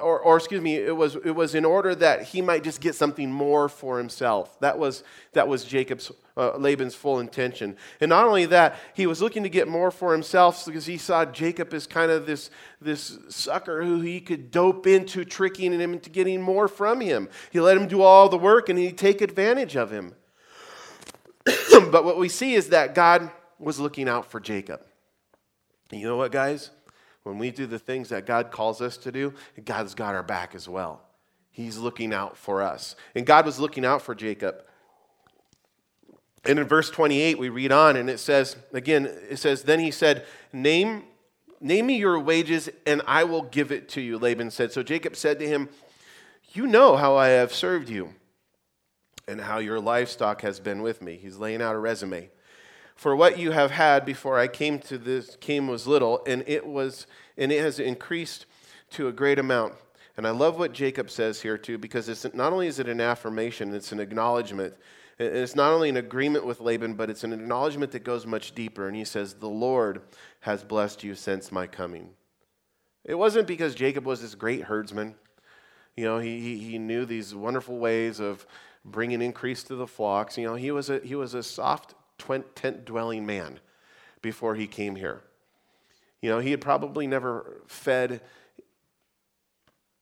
[0.00, 2.94] or, or excuse me, it was, it was in order that he might just get
[2.94, 4.58] something more for himself.
[4.60, 7.76] That was, that was Jacob's, uh, Laban's full intention.
[8.00, 11.26] And not only that, he was looking to get more for himself because he saw
[11.26, 16.08] Jacob as kind of this, this sucker who he could dope into tricking him into
[16.08, 17.28] getting more from him.
[17.50, 20.14] He let him do all the work and he'd take advantage of him.
[21.44, 24.80] but what we see is that God was looking out for Jacob.
[25.90, 26.70] And you know what, guys?
[27.26, 29.34] When we do the things that God calls us to do,
[29.64, 31.02] God's got our back as well.
[31.50, 32.94] He's looking out for us.
[33.16, 34.62] And God was looking out for Jacob.
[36.44, 39.90] And in verse 28, we read on, and it says, again, it says, Then he
[39.90, 41.02] said, Name,
[41.60, 44.70] name me your wages, and I will give it to you, Laban said.
[44.70, 45.68] So Jacob said to him,
[46.52, 48.14] You know how I have served you,
[49.26, 51.18] and how your livestock has been with me.
[51.20, 52.30] He's laying out a resume.
[52.96, 56.66] For what you have had before I came to this came was little, and it
[56.66, 57.06] was
[57.36, 58.46] and it has increased
[58.92, 59.74] to a great amount.
[60.16, 63.02] And I love what Jacob says here too, because it's not only is it an
[63.02, 64.74] affirmation, it's an acknowledgement.
[65.18, 68.86] It's not only an agreement with Laban, but it's an acknowledgement that goes much deeper.
[68.86, 70.02] And he says, The Lord
[70.40, 72.10] has blessed you since my coming.
[73.04, 75.14] It wasn't because Jacob was this great herdsman.
[75.96, 78.46] You know, he, he, he knew these wonderful ways of
[78.84, 80.36] bringing increase to the flocks.
[80.36, 83.60] You know, he was a, he was a soft tent dwelling man
[84.22, 85.22] before he came here.
[86.20, 88.20] You know, he had probably never fed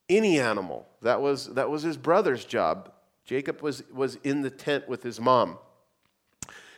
[0.09, 0.87] any animal.
[1.01, 2.91] That was, that was his brother's job.
[3.25, 5.57] Jacob was, was in the tent with his mom.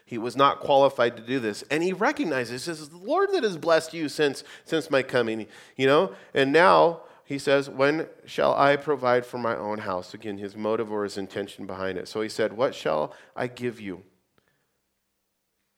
[0.06, 1.63] He was not qualified to do this.
[1.69, 5.47] And he recognizes, he says, the Lord that has blessed you since, since my coming,
[5.76, 6.13] you know?
[6.34, 10.13] And now he says, When shall I provide for my own house?
[10.13, 12.08] Again, his motive or his intention behind it.
[12.08, 14.04] So he said, What shall I give you?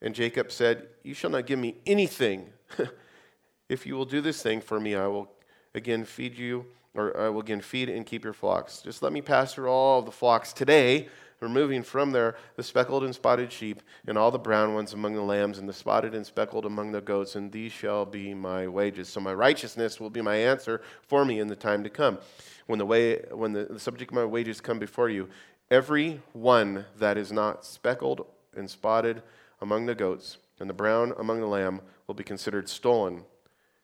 [0.01, 2.49] And Jacob said, You shall not give me anything.
[3.69, 5.29] if you will do this thing for me, I will
[5.75, 8.81] again feed you, or I will again feed and keep your flocks.
[8.81, 11.09] Just let me pass through all the flocks today,
[11.41, 15.21] removing from there the speckled and spotted sheep, and all the brown ones among the
[15.21, 19.09] lambs, and the spotted and speckled among the goats, and these shall be my wages.
[19.09, 22.19] So my righteousness will be my answer for me in the time to come.
[22.67, 25.27] When the way when the, the subject of my wages come before you,
[25.69, 29.21] every one that is not speckled and spotted
[29.61, 33.23] among the goats, and the brown among the lamb will be considered stolen.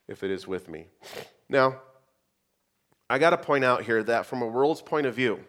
[0.08, 0.88] if it is with me.
[1.48, 1.80] Now,
[3.08, 5.42] I got to point out here that from a world's point of view,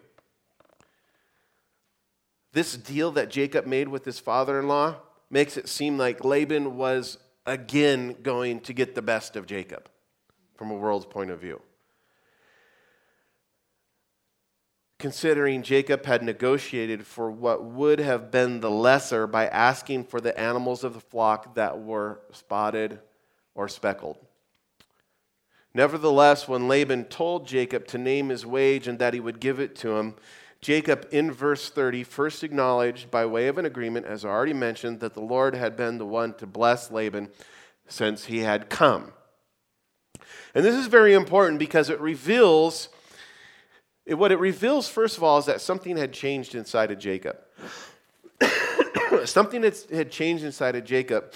[2.53, 4.97] this deal that Jacob made with his father in law
[5.31, 9.89] makes it seem like Laban was again going to get the best of Jacob
[10.55, 11.61] from a world's point of view.
[14.99, 20.37] Considering Jacob had negotiated for what would have been the lesser by asking for the
[20.39, 22.99] animals of the flock that were spotted
[23.53, 24.17] or speckled.
[25.73, 29.75] Nevertheless, when Laban told Jacob to name his wage and that he would give it
[29.75, 30.15] to him,
[30.61, 34.99] Jacob, in verse 30, first acknowledged by way of an agreement, as I already mentioned,
[35.01, 37.29] that the Lord had been the one to bless Laban
[37.87, 39.13] since he had come.
[40.55, 42.89] And this is very important because it reveals,
[44.15, 47.37] what it reveals, first of all, is that something had changed inside of Jacob.
[49.25, 51.33] something that had changed inside of Jacob.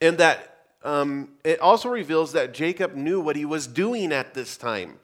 [0.00, 4.56] And that um, it also reveals that Jacob knew what he was doing at this
[4.56, 4.98] time,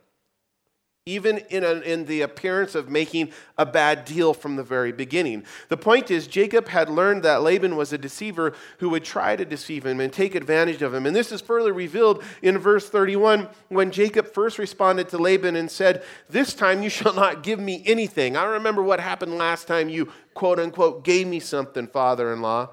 [1.06, 5.44] even in, a, in the appearance of making a bad deal from the very beginning.
[5.68, 9.46] The point is, Jacob had learned that Laban was a deceiver who would try to
[9.46, 11.06] deceive him and take advantage of him.
[11.06, 15.70] And this is further revealed in verse 31 when Jacob first responded to Laban and
[15.70, 18.36] said, This time you shall not give me anything.
[18.36, 22.70] I remember what happened last time you, quote unquote, gave me something, father in law.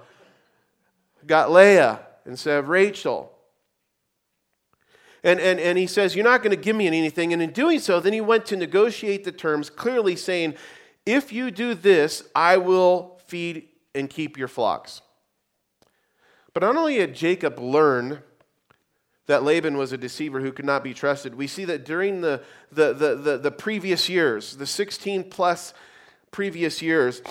[1.25, 3.36] Got Leah instead of Rachel.
[5.23, 7.33] And, and, and he says, You're not going to give me anything.
[7.33, 10.55] And in doing so, then he went to negotiate the terms, clearly saying,
[11.05, 15.01] If you do this, I will feed and keep your flocks.
[16.53, 18.19] But not only had Jacob learned
[19.27, 22.41] that Laban was a deceiver who could not be trusted, we see that during the,
[22.71, 25.73] the, the, the, the previous years, the 16 plus
[26.31, 27.21] previous years,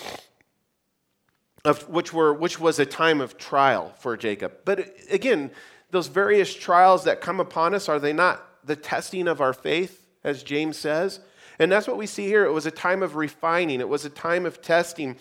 [1.64, 4.52] of, which, were, which was a time of trial for Jacob.
[4.64, 5.50] But again,
[5.90, 10.04] those various trials that come upon us, are they not the testing of our faith,
[10.24, 11.20] as James says?
[11.58, 12.44] And that's what we see here.
[12.44, 15.16] It was a time of refining, it was a time of testing.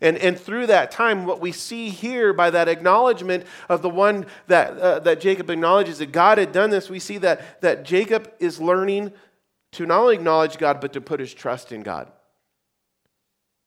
[0.00, 4.26] And, and through that time, what we see here by that acknowledgement of the one
[4.46, 8.30] that, uh, that Jacob acknowledges that God had done this, we see that, that Jacob
[8.38, 9.12] is learning
[9.72, 12.12] to not only acknowledge God, but to put his trust in God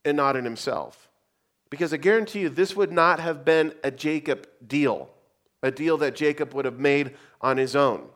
[0.05, 1.09] and not in himself.
[1.69, 5.09] Because I guarantee you, this would not have been a Jacob deal,
[5.61, 8.07] a deal that Jacob would have made on his own.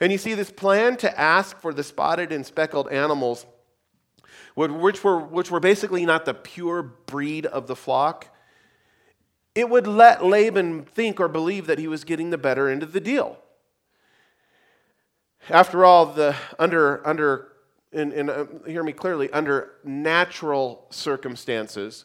[0.00, 3.46] And you see, this plan to ask for the spotted and speckled animals,
[4.54, 8.28] which were, which were basically not the pure breed of the flock,
[9.54, 12.92] it would let Laban think or believe that he was getting the better end of
[12.92, 13.38] the deal.
[15.48, 17.52] After all, the, under, under
[17.92, 22.04] and, and uh, hear me clearly, under natural circumstances,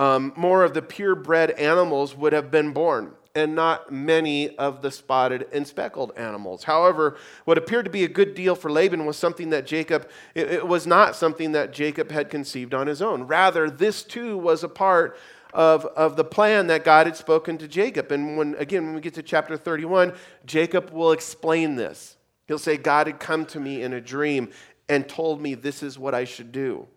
[0.00, 4.90] um, more of the purebred animals would have been born, and not many of the
[4.90, 6.64] spotted and speckled animals.
[6.64, 10.50] However, what appeared to be a good deal for Laban was something that Jacob, it,
[10.50, 13.24] it was not something that Jacob had conceived on his own.
[13.24, 15.18] Rather, this too was a part
[15.52, 18.10] of, of the plan that God had spoken to Jacob.
[18.10, 20.14] And when, again, when we get to chapter 31,
[20.46, 22.16] Jacob will explain this.
[22.48, 24.48] He'll say, God had come to me in a dream
[24.88, 26.88] and told me this is what I should do.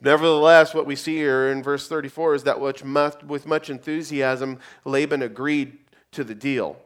[0.00, 5.78] Nevertheless, what we see here in verse 34 is that with much enthusiasm, Laban agreed
[6.12, 6.76] to the deal.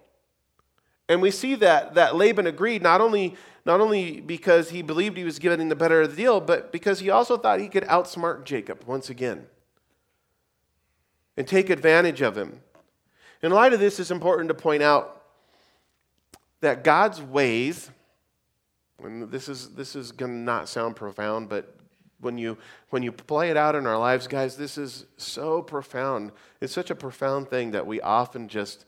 [1.09, 5.25] And we see that, that Laban agreed not only, not only because he believed he
[5.25, 8.45] was getting the better of the deal, but because he also thought he could outsmart
[8.45, 9.47] Jacob once again
[11.37, 12.61] and take advantage of him.
[13.43, 15.23] In light of this, it's important to point out
[16.61, 17.91] that God's ways,
[19.03, 21.78] and this is, this is going to not sound profound, but
[22.21, 22.59] when you,
[22.91, 26.33] when you play it out in our lives, guys, this is so profound.
[26.61, 28.85] It's such a profound thing that we often just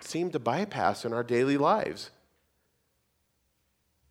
[0.00, 2.10] seem to bypass in our daily lives.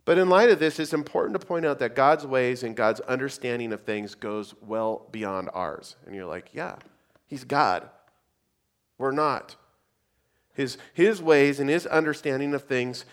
[0.05, 2.99] But in light of this, it's important to point out that God's ways and God's
[3.01, 5.95] understanding of things goes well beyond ours.
[6.05, 6.75] And you're like, yeah,
[7.27, 7.89] He's God.
[8.97, 9.55] We're not.
[10.53, 13.03] His, his ways and his understanding of things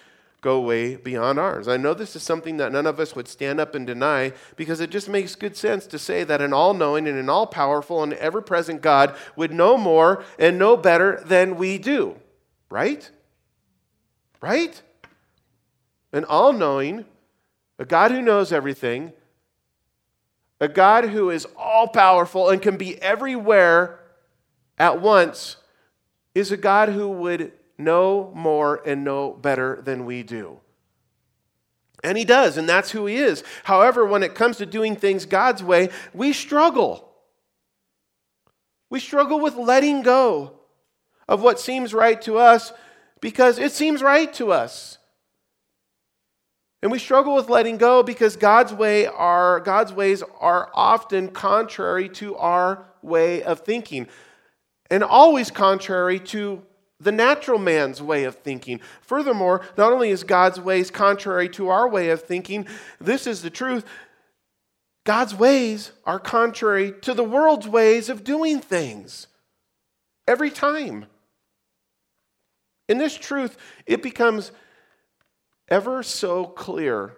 [0.42, 1.68] go way beyond ours.
[1.68, 4.80] I know this is something that none of us would stand up and deny because
[4.80, 8.02] it just makes good sense to say that an all knowing and an all powerful
[8.02, 12.16] and ever present God would know more and know better than we do.
[12.68, 13.08] Right?
[14.40, 14.82] Right?
[16.12, 17.04] An all knowing,
[17.78, 19.12] a God who knows everything,
[20.60, 24.00] a God who is all powerful and can be everywhere
[24.76, 25.56] at once
[26.34, 27.52] is a God who would
[27.84, 30.58] know more and know better than we do.
[32.04, 33.44] And he does, and that's who he is.
[33.64, 37.08] However, when it comes to doing things God's way, we struggle.
[38.90, 40.52] We struggle with letting go
[41.28, 42.72] of what seems right to us
[43.20, 44.98] because it seems right to us.
[46.82, 52.08] And we struggle with letting go because God's way are God's ways are often contrary
[52.10, 54.08] to our way of thinking
[54.90, 56.62] and always contrary to
[57.02, 58.80] the natural man's way of thinking.
[59.00, 62.66] Furthermore, not only is God's ways contrary to our way of thinking,
[63.00, 63.84] this is the truth.
[65.04, 69.26] God's ways are contrary to the world's ways of doing things.
[70.28, 71.06] Every time.
[72.88, 74.52] In this truth, it becomes
[75.68, 77.16] ever so clear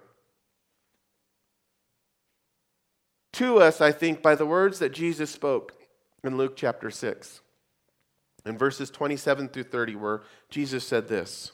[3.32, 5.74] to us, I think, by the words that Jesus spoke
[6.22, 7.41] in Luke chapter 6,
[8.45, 11.53] in verses 27 through 30, where Jesus said this.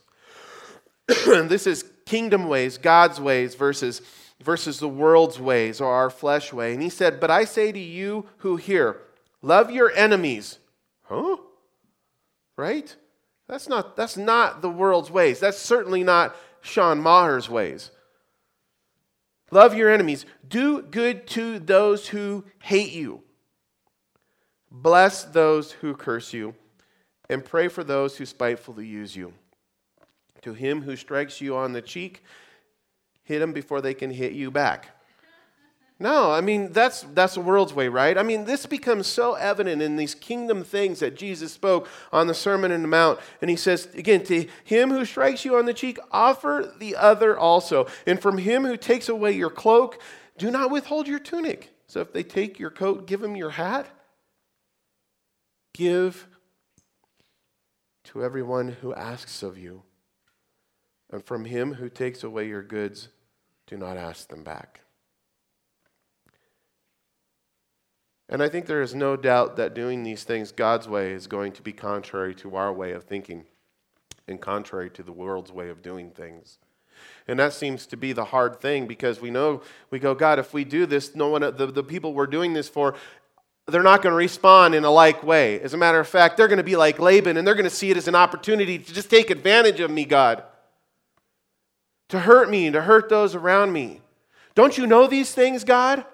[1.07, 4.03] this is kingdom ways, God's ways, versus,
[4.43, 6.73] versus the world's ways or our flesh way.
[6.73, 9.01] And he said, But I say to you who hear,
[9.43, 10.59] love your enemies.
[11.05, 11.37] Huh?
[12.57, 12.95] Right?
[13.49, 15.41] That's not, that's not the world's ways.
[15.41, 17.91] That's certainly not Sean Maher's ways.
[19.51, 20.27] Love your enemies.
[20.47, 23.23] Do good to those who hate you.
[24.71, 26.55] Bless those who curse you.
[27.31, 29.33] And pray for those who spitefully use you.
[30.43, 32.25] To him who strikes you on the cheek,
[33.23, 34.89] hit him before they can hit you back.
[36.01, 38.17] No, I mean, that's, that's the world's way, right?
[38.19, 42.35] I mean, this becomes so evident in these kingdom things that Jesus spoke on the
[42.35, 43.21] Sermon on the Mount.
[43.41, 47.39] And he says, again, to him who strikes you on the cheek, offer the other
[47.39, 47.87] also.
[48.07, 50.01] And from him who takes away your cloak,
[50.37, 51.71] do not withhold your tunic.
[51.87, 53.87] So if they take your coat, give him your hat.
[55.75, 56.27] Give
[58.11, 59.83] to everyone who asks of you.
[61.13, 63.09] And from him who takes away your goods,
[63.67, 64.81] do not ask them back.
[68.29, 71.53] And I think there is no doubt that doing these things God's way is going
[71.53, 73.45] to be contrary to our way of thinking
[74.27, 76.59] and contrary to the world's way of doing things.
[77.27, 80.53] And that seems to be the hard thing because we know, we go, God, if
[80.53, 82.95] we do this, no one, the, the people we're doing this for,
[83.71, 85.61] they're not going to respond in a like way.
[85.61, 87.71] As a matter of fact, they're going to be like Laban and they're going to
[87.71, 90.43] see it as an opportunity to just take advantage of me, God,
[92.09, 94.01] to hurt me, and to hurt those around me.
[94.55, 96.05] Don't you know these things, God?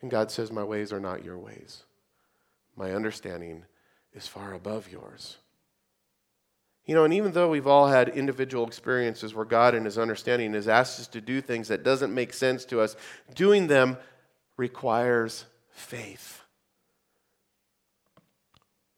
[0.00, 1.84] And God says, My ways are not your ways.
[2.76, 3.64] My understanding
[4.12, 5.38] is far above yours.
[6.86, 10.52] You know, and even though we've all had individual experiences where God in his understanding
[10.52, 12.96] has asked us to do things that doesn't make sense to us,
[13.34, 13.96] doing them
[14.56, 16.42] requires faith.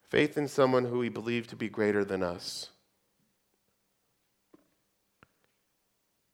[0.08, 2.70] Faith in someone who we believe to be greater than us.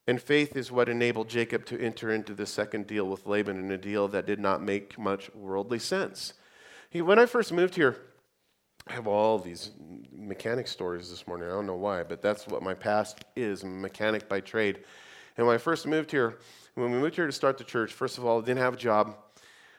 [0.07, 3.70] And faith is what enabled Jacob to enter into the second deal with Laban in
[3.70, 6.35] a deal that did not make much worldly sense.
[6.91, 7.97] He, when I first moved here,
[8.89, 9.70] I have all these
[10.12, 11.49] mechanic stories this morning.
[11.49, 13.62] I don't know why, but that's what my past is.
[13.62, 14.81] I'm a mechanic by trade.
[15.37, 16.39] And when I first moved here,
[16.75, 18.79] when we moved here to start the church, first of all, I didn't have a
[18.79, 19.16] job.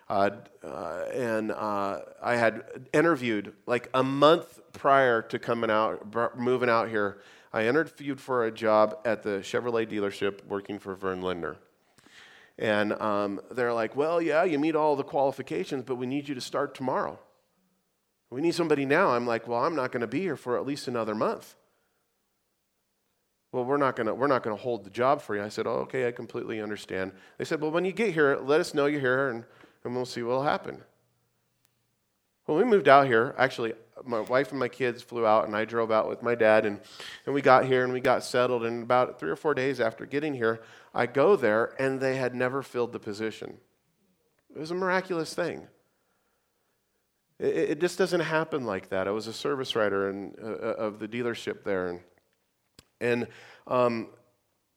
[0.10, 0.30] Uh,
[0.64, 6.90] uh, and uh, I had interviewed like a month prior to coming out, moving out
[6.90, 7.22] here.
[7.52, 11.56] I interviewed for a job at the Chevrolet dealership working for Vern Lindner.
[12.60, 16.36] And um, they're like, well, yeah, you meet all the qualifications, but we need you
[16.36, 17.18] to start tomorrow.
[18.30, 19.10] We need somebody now.
[19.10, 21.56] I'm like, well, I'm not going to be here for at least another month.
[23.54, 25.44] Well, we're not going to we're not going to hold the job for you.
[25.44, 27.12] I said, oh, okay, I completely understand.
[27.38, 29.46] They said, well, when you get here, let us know you're here, and,
[29.84, 30.82] and we'll see what will happen.
[32.46, 33.74] When we moved out here, actually,
[34.04, 36.80] my wife and my kids flew out, and I drove out with my dad, and,
[37.28, 38.66] and we got here and we got settled.
[38.66, 42.34] And about three or four days after getting here, I go there, and they had
[42.34, 43.60] never filled the position.
[44.54, 45.68] It was a miraculous thing.
[47.38, 49.08] It, it just doesn't happen like that.
[49.08, 52.00] I was a service writer in, uh, uh, of the dealership there, and,
[53.04, 53.28] and
[53.68, 54.08] um,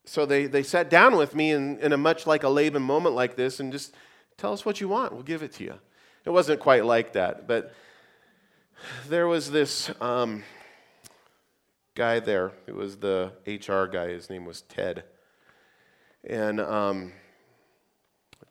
[0.05, 3.15] so they, they sat down with me in, in a much like a Laban moment
[3.15, 3.95] like this, and just
[4.37, 5.13] tell us what you want.
[5.13, 5.75] We'll give it to you.
[6.25, 7.73] It wasn't quite like that, but
[9.07, 10.43] there was this um,
[11.95, 12.51] guy there.
[12.67, 14.09] It was the HR guy.
[14.09, 15.03] His name was Ted.
[16.23, 17.13] And um,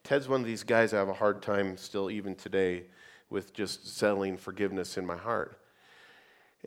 [0.05, 2.85] Ted's one of these guys I have a hard time still, even today,
[3.31, 5.61] with just settling forgiveness in my heart.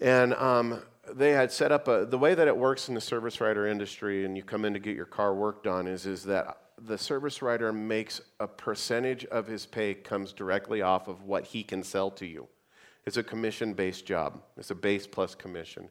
[0.02, 0.82] And um,
[1.14, 4.26] they had set up a, the way that it works in the service writer industry,
[4.26, 7.42] and you come in to get your car worked on, is, is that the service
[7.42, 12.10] writer makes a percentage of his pay comes directly off of what he can sell
[12.12, 12.48] to you.
[13.06, 15.90] It's a commission based job, it's a base plus commission.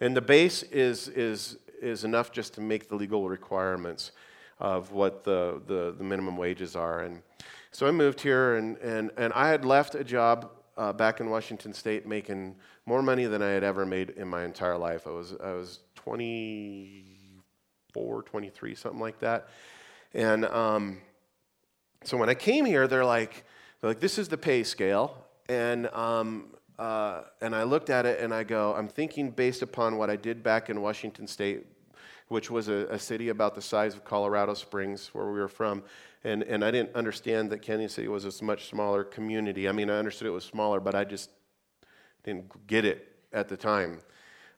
[0.00, 4.12] And the base is, is, is enough just to make the legal requirements.
[4.60, 7.00] of what the, the, the minimum wages are.
[7.00, 7.22] And
[7.72, 11.30] so I moved here, and, and, and I had left a job uh, back in
[11.30, 12.54] Washington State making
[12.86, 15.06] more money than I had ever made in my entire life.
[15.06, 19.48] I was, I was 24, 23, something like that.
[20.14, 20.98] And um,
[22.04, 23.44] so when I came here, they're like,
[23.80, 25.24] they're like, this is the pay scale.
[25.48, 29.98] And, um, uh, and I looked at it and I go, I'm thinking based upon
[29.98, 31.66] what I did back in Washington State,
[32.28, 35.82] which was a, a city about the size of Colorado Springs, where we were from.
[36.22, 39.68] And, and I didn't understand that Cañon City was a much smaller community.
[39.68, 41.30] I mean, I understood it was smaller, but I just
[42.24, 44.00] didn't get it at the time.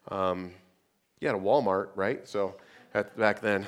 [0.09, 0.51] Um,
[1.21, 2.27] you had a Walmart, right?
[2.27, 2.55] So
[2.93, 3.65] at, back then.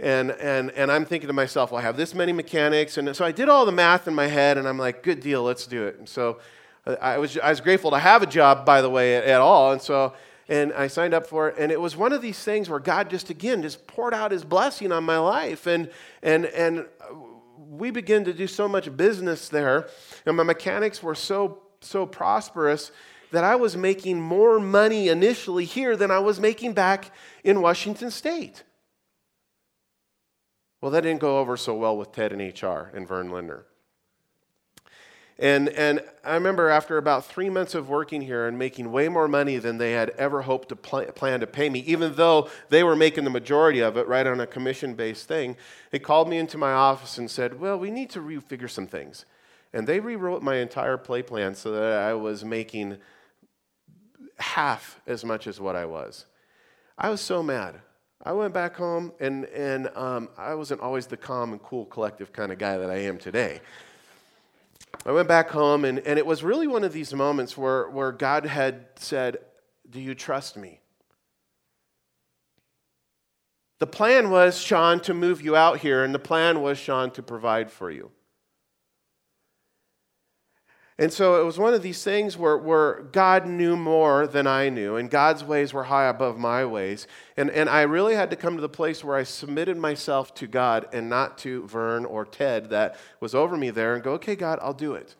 [0.00, 2.98] And, and, and I'm thinking to myself, well, I have this many mechanics.
[2.98, 5.42] And so I did all the math in my head, and I'm like, good deal,
[5.44, 5.98] let's do it.
[5.98, 6.38] And so
[7.00, 9.72] I was, I was grateful to have a job, by the way, at, at all.
[9.72, 10.12] And so
[10.48, 11.56] and I signed up for it.
[11.58, 14.44] And it was one of these things where God just, again, just poured out his
[14.44, 15.66] blessing on my life.
[15.66, 15.90] And,
[16.22, 16.86] and, and
[17.58, 19.88] we began to do so much business there.
[20.24, 22.92] And my mechanics were so, so prosperous
[23.32, 27.10] that I was making more money initially here than I was making back
[27.42, 28.62] in Washington State.
[30.80, 33.66] Well, that didn't go over so well with Ted and HR and Vern Linder.
[35.38, 39.28] And, and I remember after about three months of working here and making way more
[39.28, 42.82] money than they had ever hoped to pl- plan to pay me, even though they
[42.82, 45.56] were making the majority of it right on a commission based thing,
[45.90, 49.26] they called me into my office and said, Well, we need to refigure some things.
[49.74, 52.96] And they rewrote my entire play plan so that I was making
[54.38, 56.24] half as much as what I was.
[56.96, 57.80] I was so mad.
[58.22, 62.32] I went back home, and, and um, I wasn't always the calm and cool, collective
[62.32, 63.60] kind of guy that I am today.
[65.04, 68.12] I went back home, and, and it was really one of these moments where, where
[68.12, 69.38] God had said,
[69.88, 70.80] Do you trust me?
[73.78, 77.22] The plan was, Sean, to move you out here, and the plan was, Sean, to
[77.22, 78.10] provide for you.
[80.98, 84.70] And so it was one of these things where, where God knew more than I
[84.70, 87.06] knew, and God's ways were high above my ways.
[87.36, 90.46] And, and I really had to come to the place where I submitted myself to
[90.46, 94.36] God and not to Vern or Ted that was over me there and go, okay,
[94.36, 95.16] God, I'll do it.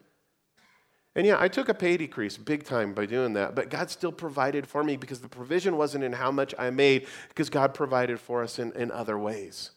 [1.14, 4.12] And yeah, I took a pay decrease big time by doing that, but God still
[4.12, 8.18] provided for me because the provision wasn't in how much I made, because God provided
[8.18, 9.72] for us in, in other ways,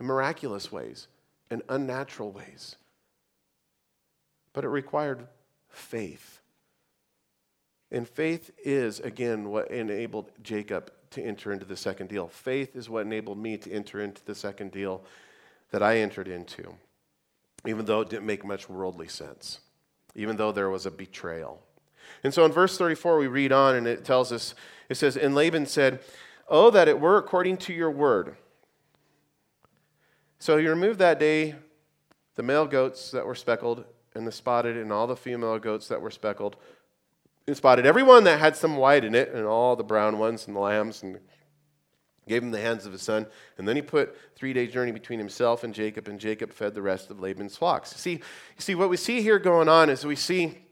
[0.00, 1.06] in miraculous ways,
[1.50, 2.76] in unnatural ways.
[4.52, 5.26] But it required
[5.74, 6.40] faith.
[7.90, 12.28] And faith is, again, what enabled Jacob to enter into the second deal.
[12.28, 15.04] Faith is what enabled me to enter into the second deal
[15.70, 16.74] that I entered into,
[17.66, 19.60] even though it didn't make much worldly sense,
[20.14, 21.62] even though there was a betrayal.
[22.22, 24.54] And so in verse 34, we read on, and it tells us,
[24.88, 26.00] it says, And Laban said,
[26.48, 28.36] Oh, that it were according to your word.
[30.38, 31.54] So he removed that day
[32.34, 33.84] the male goats that were speckled
[34.14, 36.56] and the spotted and all the female goats that were speckled.
[37.46, 40.56] He spotted everyone that had some white in it, and all the brown ones and
[40.56, 41.18] the lambs, and
[42.26, 43.26] gave him the hands of his son.
[43.58, 46.82] And then he put three days' journey between himself and Jacob, and Jacob fed the
[46.82, 47.94] rest of Laban's flocks.
[47.96, 48.20] See,
[48.58, 50.64] see, what we see here going on is we see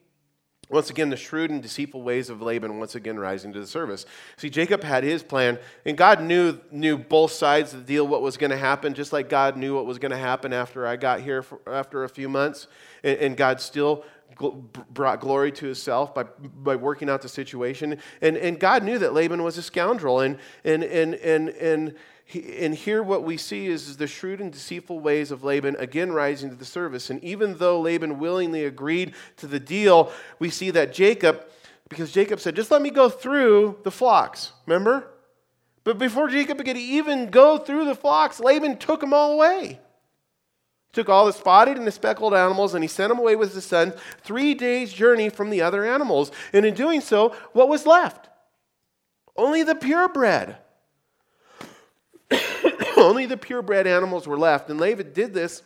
[0.73, 4.07] once again, the shrewd and deceitful ways of Laban once again rising to the surface.
[4.39, 8.23] See, Jacob had his plan, and God knew, knew both sides of the deal, what
[8.23, 10.97] was going to happen, just like God knew what was going to happen after I
[10.97, 12.69] got here for, after a few months.
[13.03, 14.05] And, and God still
[14.91, 16.25] brought glory to himself by,
[16.63, 17.99] by working out the situation.
[18.21, 20.21] And, and God knew that Laban was a scoundrel.
[20.21, 21.95] And, and, and, and, and
[22.35, 26.51] and here what we see is the shrewd and deceitful ways of Laban again rising
[26.51, 27.11] to the service.
[27.11, 31.45] And even though Laban willingly agreed to the deal, we see that Jacob,
[31.89, 35.09] because Jacob said, just let me go through the flocks, remember?
[35.85, 39.81] But before Jacob could even go through the flocks, Laban took them all away.
[40.93, 43.65] Took all the spotted and the speckled animals and he sent them away with his
[43.65, 46.31] son, three days' journey from the other animals.
[46.53, 48.29] And in doing so, what was left?
[49.37, 50.57] Only the purebred.
[52.97, 54.69] Only the purebred animals were left.
[54.69, 55.63] And Laban did this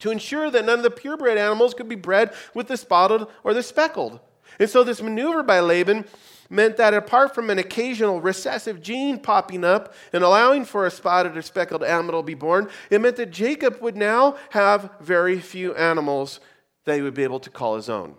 [0.00, 3.54] to ensure that none of the purebred animals could be bred with the spotted or
[3.54, 4.18] the speckled.
[4.58, 6.06] And so, this maneuver by Laban
[6.50, 11.36] meant that apart from an occasional recessive gene popping up and allowing for a spotted
[11.36, 15.74] or speckled animal to be born, it meant that Jacob would now have very few
[15.76, 16.40] animals
[16.84, 18.16] that he would be able to call his own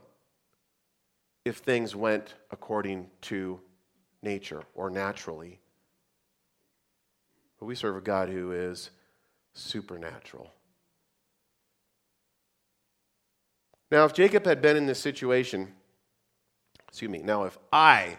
[1.45, 3.59] if things went according to
[4.23, 5.59] nature or naturally
[7.61, 8.89] but we serve a God who is
[9.53, 10.51] supernatural.
[13.91, 15.71] Now, if Jacob had been in this situation,
[16.91, 18.17] excuse me, now if I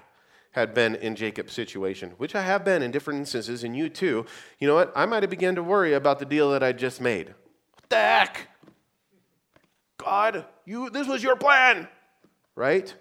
[0.52, 4.24] had been in Jacob's situation, which I have been in different instances, and you too,
[4.58, 4.92] you know what?
[4.96, 7.28] I might have begun to worry about the deal that I just made.
[7.28, 8.48] What the heck?
[9.98, 11.86] God, you this was your plan,
[12.56, 12.94] right?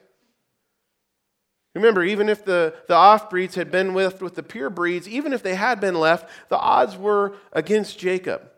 [1.73, 5.31] Remember, even if the, the off breeds had been with, with the pure breeds, even
[5.31, 8.49] if they had been left, the odds were against Jacob,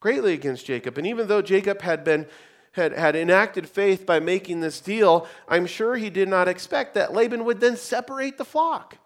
[0.00, 0.96] greatly against Jacob.
[0.96, 2.26] And even though Jacob had been
[2.72, 7.12] had, had enacted faith by making this deal, I'm sure he did not expect that
[7.12, 8.98] Laban would then separate the flock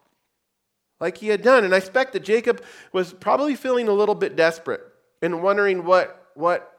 [1.01, 1.65] like he had done.
[1.65, 2.63] And I expect that Jacob
[2.93, 4.83] was probably feeling a little bit desperate
[5.21, 6.73] and wondering what, what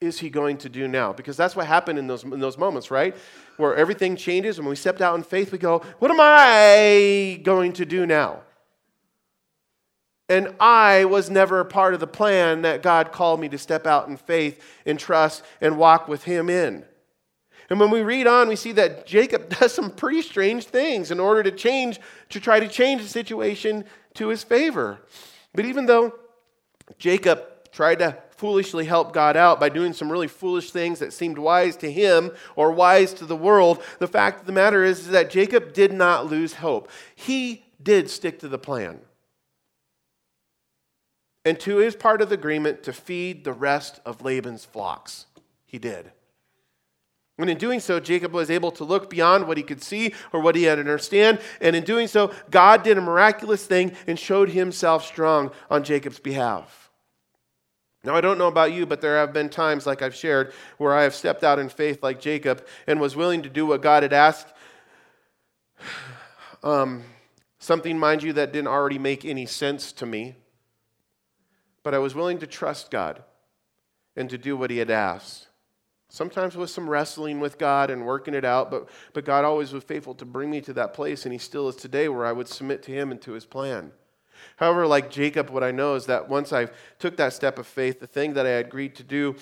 [0.00, 1.12] is he going to do now?
[1.12, 3.16] Because that's what happened in those, in those moments, right?
[3.56, 4.58] Where everything changes.
[4.58, 8.06] And when we stepped out in faith, we go, What am I going to do
[8.06, 8.42] now?
[10.28, 13.86] And I was never a part of the plan that God called me to step
[13.86, 16.84] out in faith and trust and walk with Him in.
[17.70, 21.20] And when we read on, we see that Jacob does some pretty strange things in
[21.20, 22.00] order to change,
[22.30, 24.98] to try to change the situation to his favor.
[25.54, 26.14] But even though
[26.98, 31.38] Jacob tried to foolishly help God out by doing some really foolish things that seemed
[31.38, 35.08] wise to him or wise to the world, the fact of the matter is, is
[35.08, 36.88] that Jacob did not lose hope.
[37.14, 39.00] He did stick to the plan.
[41.44, 45.26] And to his part of the agreement to feed the rest of Laban's flocks.
[45.64, 46.12] He did.
[47.38, 50.40] And in doing so, Jacob was able to look beyond what he could see or
[50.40, 51.40] what he had to understand.
[51.60, 56.18] And in doing so, God did a miraculous thing and showed himself strong on Jacob's
[56.18, 56.90] behalf.
[58.02, 60.94] Now, I don't know about you, but there have been times, like I've shared, where
[60.94, 64.02] I have stepped out in faith like Jacob and was willing to do what God
[64.02, 64.48] had asked.
[66.60, 67.04] Um,
[67.60, 70.34] something, mind you, that didn't already make any sense to me.
[71.82, 73.22] But I was willing to trust God
[74.16, 75.48] and to do what He had asked.
[76.10, 79.84] Sometimes with some wrestling with God and working it out, but, but God always was
[79.84, 82.48] faithful to bring me to that place, and He still is today where I would
[82.48, 83.92] submit to Him and to His plan.
[84.56, 86.68] However, like Jacob, what I know is that once I
[86.98, 89.36] took that step of faith, the thing that I agreed to do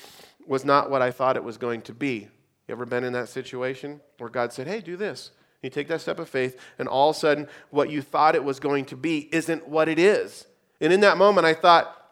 [0.47, 2.29] was not what I thought it was going to be.
[2.67, 5.31] You ever been in that situation where God said, hey, do this?
[5.63, 8.45] You take that step of faith, and all of a sudden, what you thought it
[8.45, 10.47] was going to be isn't what it is.
[10.81, 12.06] And in that moment, I thought,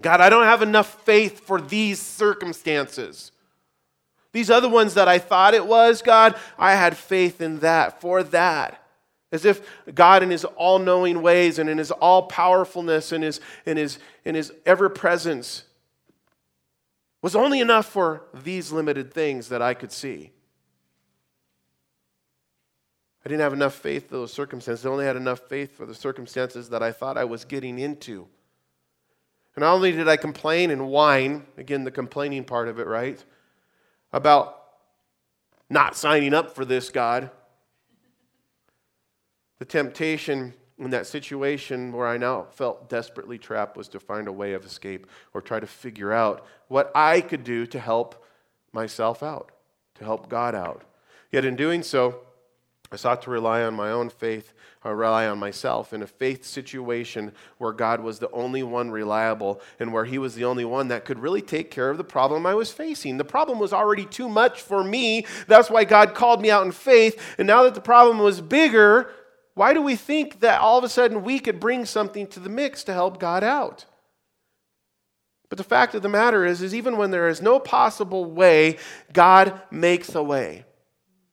[0.00, 3.32] God, I don't have enough faith for these circumstances.
[4.32, 8.22] These other ones that I thought it was, God, I had faith in that, for
[8.22, 8.82] that.
[9.32, 9.60] As if
[9.94, 13.98] God, in his all knowing ways and in his all powerfulness and his, in his,
[14.24, 15.64] in his ever presence,
[17.22, 20.32] was only enough for these limited things that I could see.
[23.24, 24.86] I didn't have enough faith for those circumstances.
[24.86, 28.26] I only had enough faith for the circumstances that I thought I was getting into.
[29.56, 33.22] And not only did I complain and whine, again, the complaining part of it, right?
[34.12, 34.56] About
[35.68, 37.30] not signing up for this, God.
[39.58, 44.32] The temptation in that situation where I now felt desperately trapped was to find a
[44.32, 48.24] way of escape or try to figure out what I could do to help
[48.72, 49.52] myself out,
[49.96, 50.84] to help God out.
[51.30, 52.20] Yet in doing so,
[52.92, 54.52] I sought to rely on my own faith
[54.84, 59.60] or rely on myself in a faith situation where God was the only one reliable
[59.78, 62.46] and where He was the only one that could really take care of the problem
[62.46, 63.16] I was facing.
[63.16, 65.26] The problem was already too much for me.
[65.46, 67.20] That's why God called me out in faith.
[67.38, 69.12] And now that the problem was bigger,
[69.54, 72.48] why do we think that all of a sudden we could bring something to the
[72.48, 73.84] mix to help God out?
[75.48, 78.78] But the fact of the matter is, is even when there is no possible way,
[79.12, 80.64] God makes a way.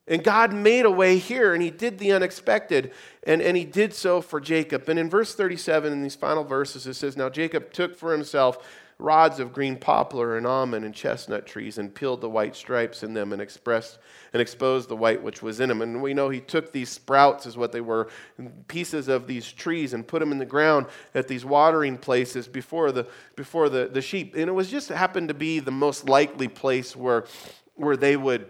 [0.07, 2.91] And God made a way here, and He did the unexpected,
[3.23, 4.87] and, and He did so for Jacob.
[4.87, 8.65] And in verse 37, in these final verses, it says, Now Jacob took for himself
[8.99, 13.13] rods of green poplar and almond and chestnut trees and peeled the white stripes in
[13.13, 13.99] them and expressed
[14.33, 15.81] and exposed the white which was in them.
[15.81, 18.09] And we know he took these sprouts, as what they were,
[18.67, 22.91] pieces of these trees, and put them in the ground at these watering places before
[22.91, 24.33] the before the, the sheep.
[24.35, 27.25] And it was just happened to be the most likely place where
[27.75, 28.49] where they would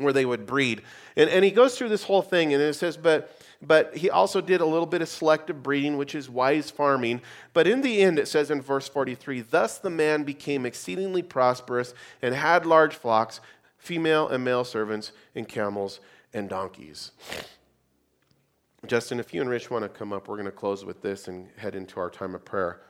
[0.00, 0.82] where they would breed.
[1.16, 4.40] And, and he goes through this whole thing, and it says, but but he also
[4.40, 7.20] did a little bit of selective breeding, which is wise farming.
[7.52, 11.92] But in the end, it says in verse 43 Thus the man became exceedingly prosperous
[12.22, 13.40] and had large flocks,
[13.76, 16.00] female and male servants, and camels
[16.32, 17.12] and donkeys.
[18.86, 21.28] Justin, if you and Rich want to come up, we're going to close with this
[21.28, 22.80] and head into our time of prayer.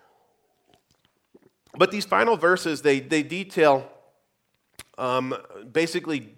[1.76, 3.90] But these final verses, they, they detail
[4.98, 5.34] um,
[5.72, 6.34] basically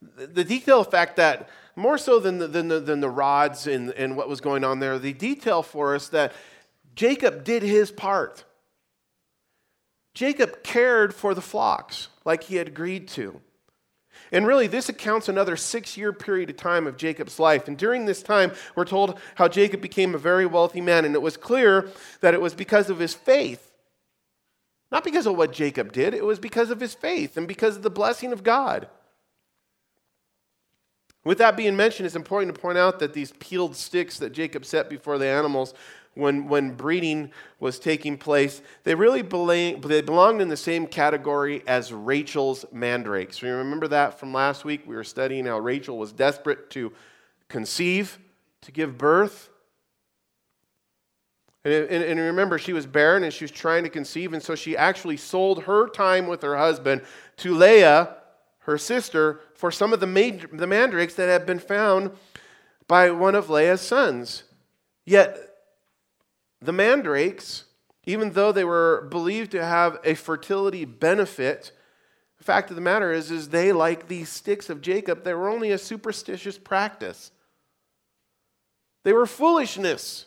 [0.00, 4.16] the detail fact that more so than the, than the, than the rods and, and
[4.16, 6.32] what was going on there, the detail for us that
[6.94, 8.44] Jacob did his part.
[10.14, 13.40] Jacob cared for the flocks like he had agreed to.
[14.32, 17.68] And really, this accounts another six year period of time of Jacob's life.
[17.68, 21.04] And during this time, we're told how Jacob became a very wealthy man.
[21.04, 21.90] And it was clear
[22.22, 23.72] that it was because of his faith.
[24.90, 27.82] Not because of what Jacob did, it was because of his faith and because of
[27.82, 28.88] the blessing of God.
[31.26, 34.64] With that being mentioned, it's important to point out that these peeled sticks that Jacob
[34.64, 35.74] set before the animals
[36.14, 41.64] when, when breeding was taking place, they really belong, they belonged in the same category
[41.66, 43.42] as Rachel's mandrakes.
[43.42, 44.86] You remember that from last week?
[44.86, 46.92] We were studying how Rachel was desperate to
[47.48, 48.20] conceive,
[48.60, 49.48] to give birth.
[51.64, 54.54] And, and, and remember, she was barren and she was trying to conceive, and so
[54.54, 57.02] she actually sold her time with her husband
[57.38, 58.14] to Leah,
[58.60, 62.10] her sister, for some of the, the mandrakes that had been found
[62.86, 64.44] by one of Leah's sons.
[65.04, 65.38] Yet
[66.60, 67.64] the mandrakes,
[68.04, 71.72] even though they were believed to have a fertility benefit,
[72.38, 75.48] the fact of the matter is, is they, like these sticks of Jacob, they were
[75.48, 77.30] only a superstitious practice.
[79.04, 80.26] They were foolishness.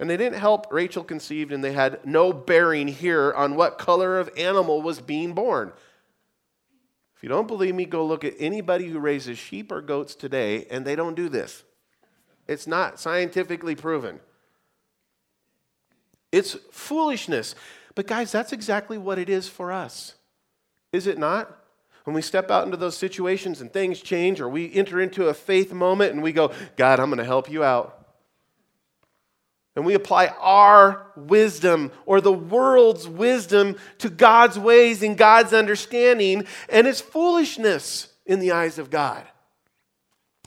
[0.00, 4.18] And they didn't help Rachel conceived, and they had no bearing here on what color
[4.18, 5.72] of animal was being born.
[7.18, 10.66] If you don't believe me, go look at anybody who raises sheep or goats today,
[10.70, 11.64] and they don't do this.
[12.46, 14.20] It's not scientifically proven.
[16.30, 17.56] It's foolishness.
[17.96, 20.14] But, guys, that's exactly what it is for us.
[20.92, 21.52] Is it not?
[22.04, 25.34] When we step out into those situations and things change, or we enter into a
[25.34, 27.97] faith moment and we go, God, I'm going to help you out.
[29.78, 36.48] And we apply our wisdom or the world's wisdom to God's ways and God's understanding,
[36.68, 39.24] and it's foolishness in the eyes of God.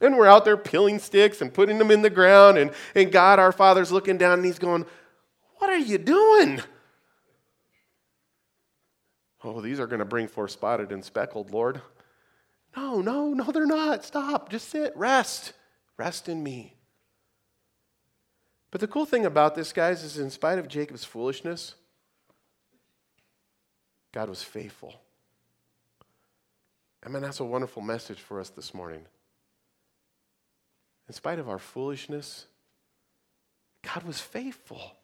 [0.02, 2.58] And we're out there peeling sticks and putting them in the ground.
[2.58, 4.86] And, and God, our Father's looking down and He's going,
[5.60, 6.60] What are you doing?
[9.46, 11.82] Oh, these are going to bring forth spotted and speckled, Lord.
[12.76, 14.04] No, no, no, they're not.
[14.04, 14.50] Stop.
[14.50, 14.92] Just sit.
[14.98, 15.54] Rest.
[15.98, 16.76] Rest in me.
[18.72, 21.76] But the cool thing about this, guys, is in spite of Jacob's foolishness,
[24.14, 24.96] God was faithful.
[27.06, 29.06] I mean, that's a wonderful message for us this morning
[31.12, 32.46] in spite of our foolishness,
[33.82, 34.96] God was faithful.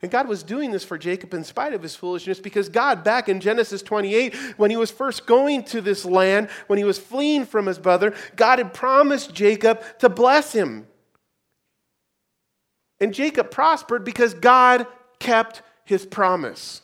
[0.00, 3.28] And God was doing this for Jacob in spite of his foolishness because God, back
[3.28, 7.44] in Genesis 28, when he was first going to this land, when he was fleeing
[7.44, 10.86] from his brother, God had promised Jacob to bless him.
[13.00, 14.86] And Jacob prospered because God
[15.18, 16.82] kept his promise.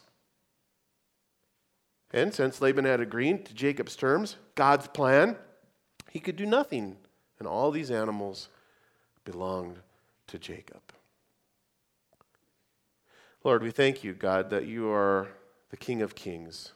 [2.13, 5.37] And since Laban had agreed to Jacob's terms, God's plan,
[6.11, 6.97] he could do nothing
[7.39, 8.49] and all these animals
[9.25, 9.79] belonged
[10.29, 10.81] to Jacob.
[13.43, 15.29] Lord, we thank you, God, that you are
[15.71, 16.73] the King of kings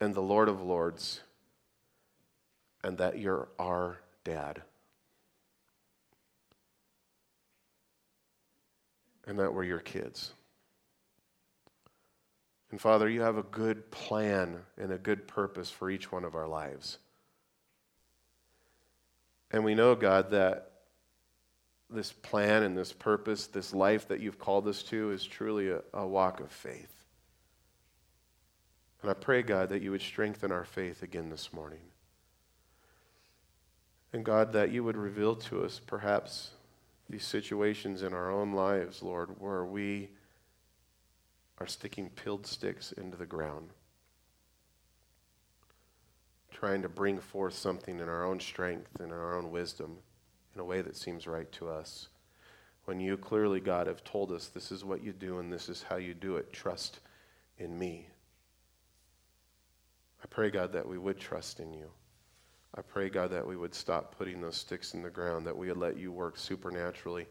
[0.00, 1.20] and the Lord of lords,
[2.82, 4.62] and that you're our dad.
[9.26, 10.32] And that we're your kids.
[12.70, 16.34] And Father, you have a good plan and a good purpose for each one of
[16.34, 16.98] our lives.
[19.50, 20.72] And we know, God, that
[21.88, 25.82] this plan and this purpose, this life that you've called us to, is truly a,
[25.92, 27.04] a walk of faith.
[29.02, 31.82] And I pray, God, that you would strengthen our faith again this morning.
[34.12, 36.50] And God, that you would reveal to us perhaps
[37.08, 40.10] these situations in our own lives, Lord, where we
[41.58, 43.70] are sticking peeled sticks into the ground
[46.54, 49.98] trying to bring forth something in our own strength and in our own wisdom
[50.54, 52.08] in a way that seems right to us.
[52.84, 55.82] When you clearly, God, have told us this is what you do and this is
[55.82, 57.00] how you do it, trust
[57.58, 58.08] in me.
[60.22, 61.90] I pray, God, that we would trust in you.
[62.76, 65.68] I pray, God, that we would stop putting those sticks in the ground, that we
[65.68, 67.26] would let you work supernaturally.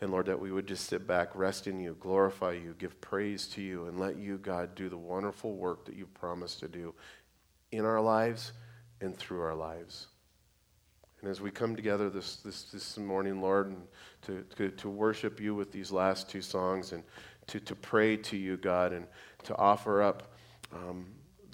[0.00, 3.46] And Lord, that we would just sit back, rest in you, glorify you, give praise
[3.48, 6.94] to you, and let you, God, do the wonderful work that you've promised to do
[7.72, 8.52] in our lives
[9.00, 10.08] and through our lives.
[11.20, 13.82] And as we come together this, this, this morning, Lord, and
[14.22, 17.02] to, to, to worship you with these last two songs and
[17.48, 19.06] to, to pray to you, God, and
[19.44, 20.34] to offer up
[20.72, 21.06] um,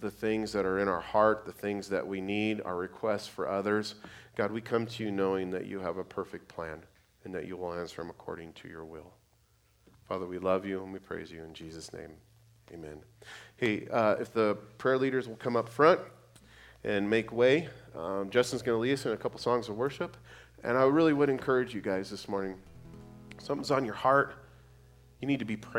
[0.02, 3.48] the things that are in our heart, the things that we need, our requests for
[3.48, 3.94] others,
[4.36, 6.82] God, we come to you knowing that you have a perfect plan
[7.24, 9.12] and that you will answer them according to your will.
[10.08, 12.10] Father, we love you and we praise you in Jesus' name.
[12.72, 12.98] Amen.
[13.56, 16.00] Hey, uh, if the prayer leaders will come up front
[16.84, 17.68] and make way.
[17.96, 20.16] Um, Justin's going to lead us in a couple songs of worship.
[20.64, 22.56] And I really would encourage you guys this morning
[23.38, 24.36] something's on your heart,
[25.20, 25.72] you need to be praying.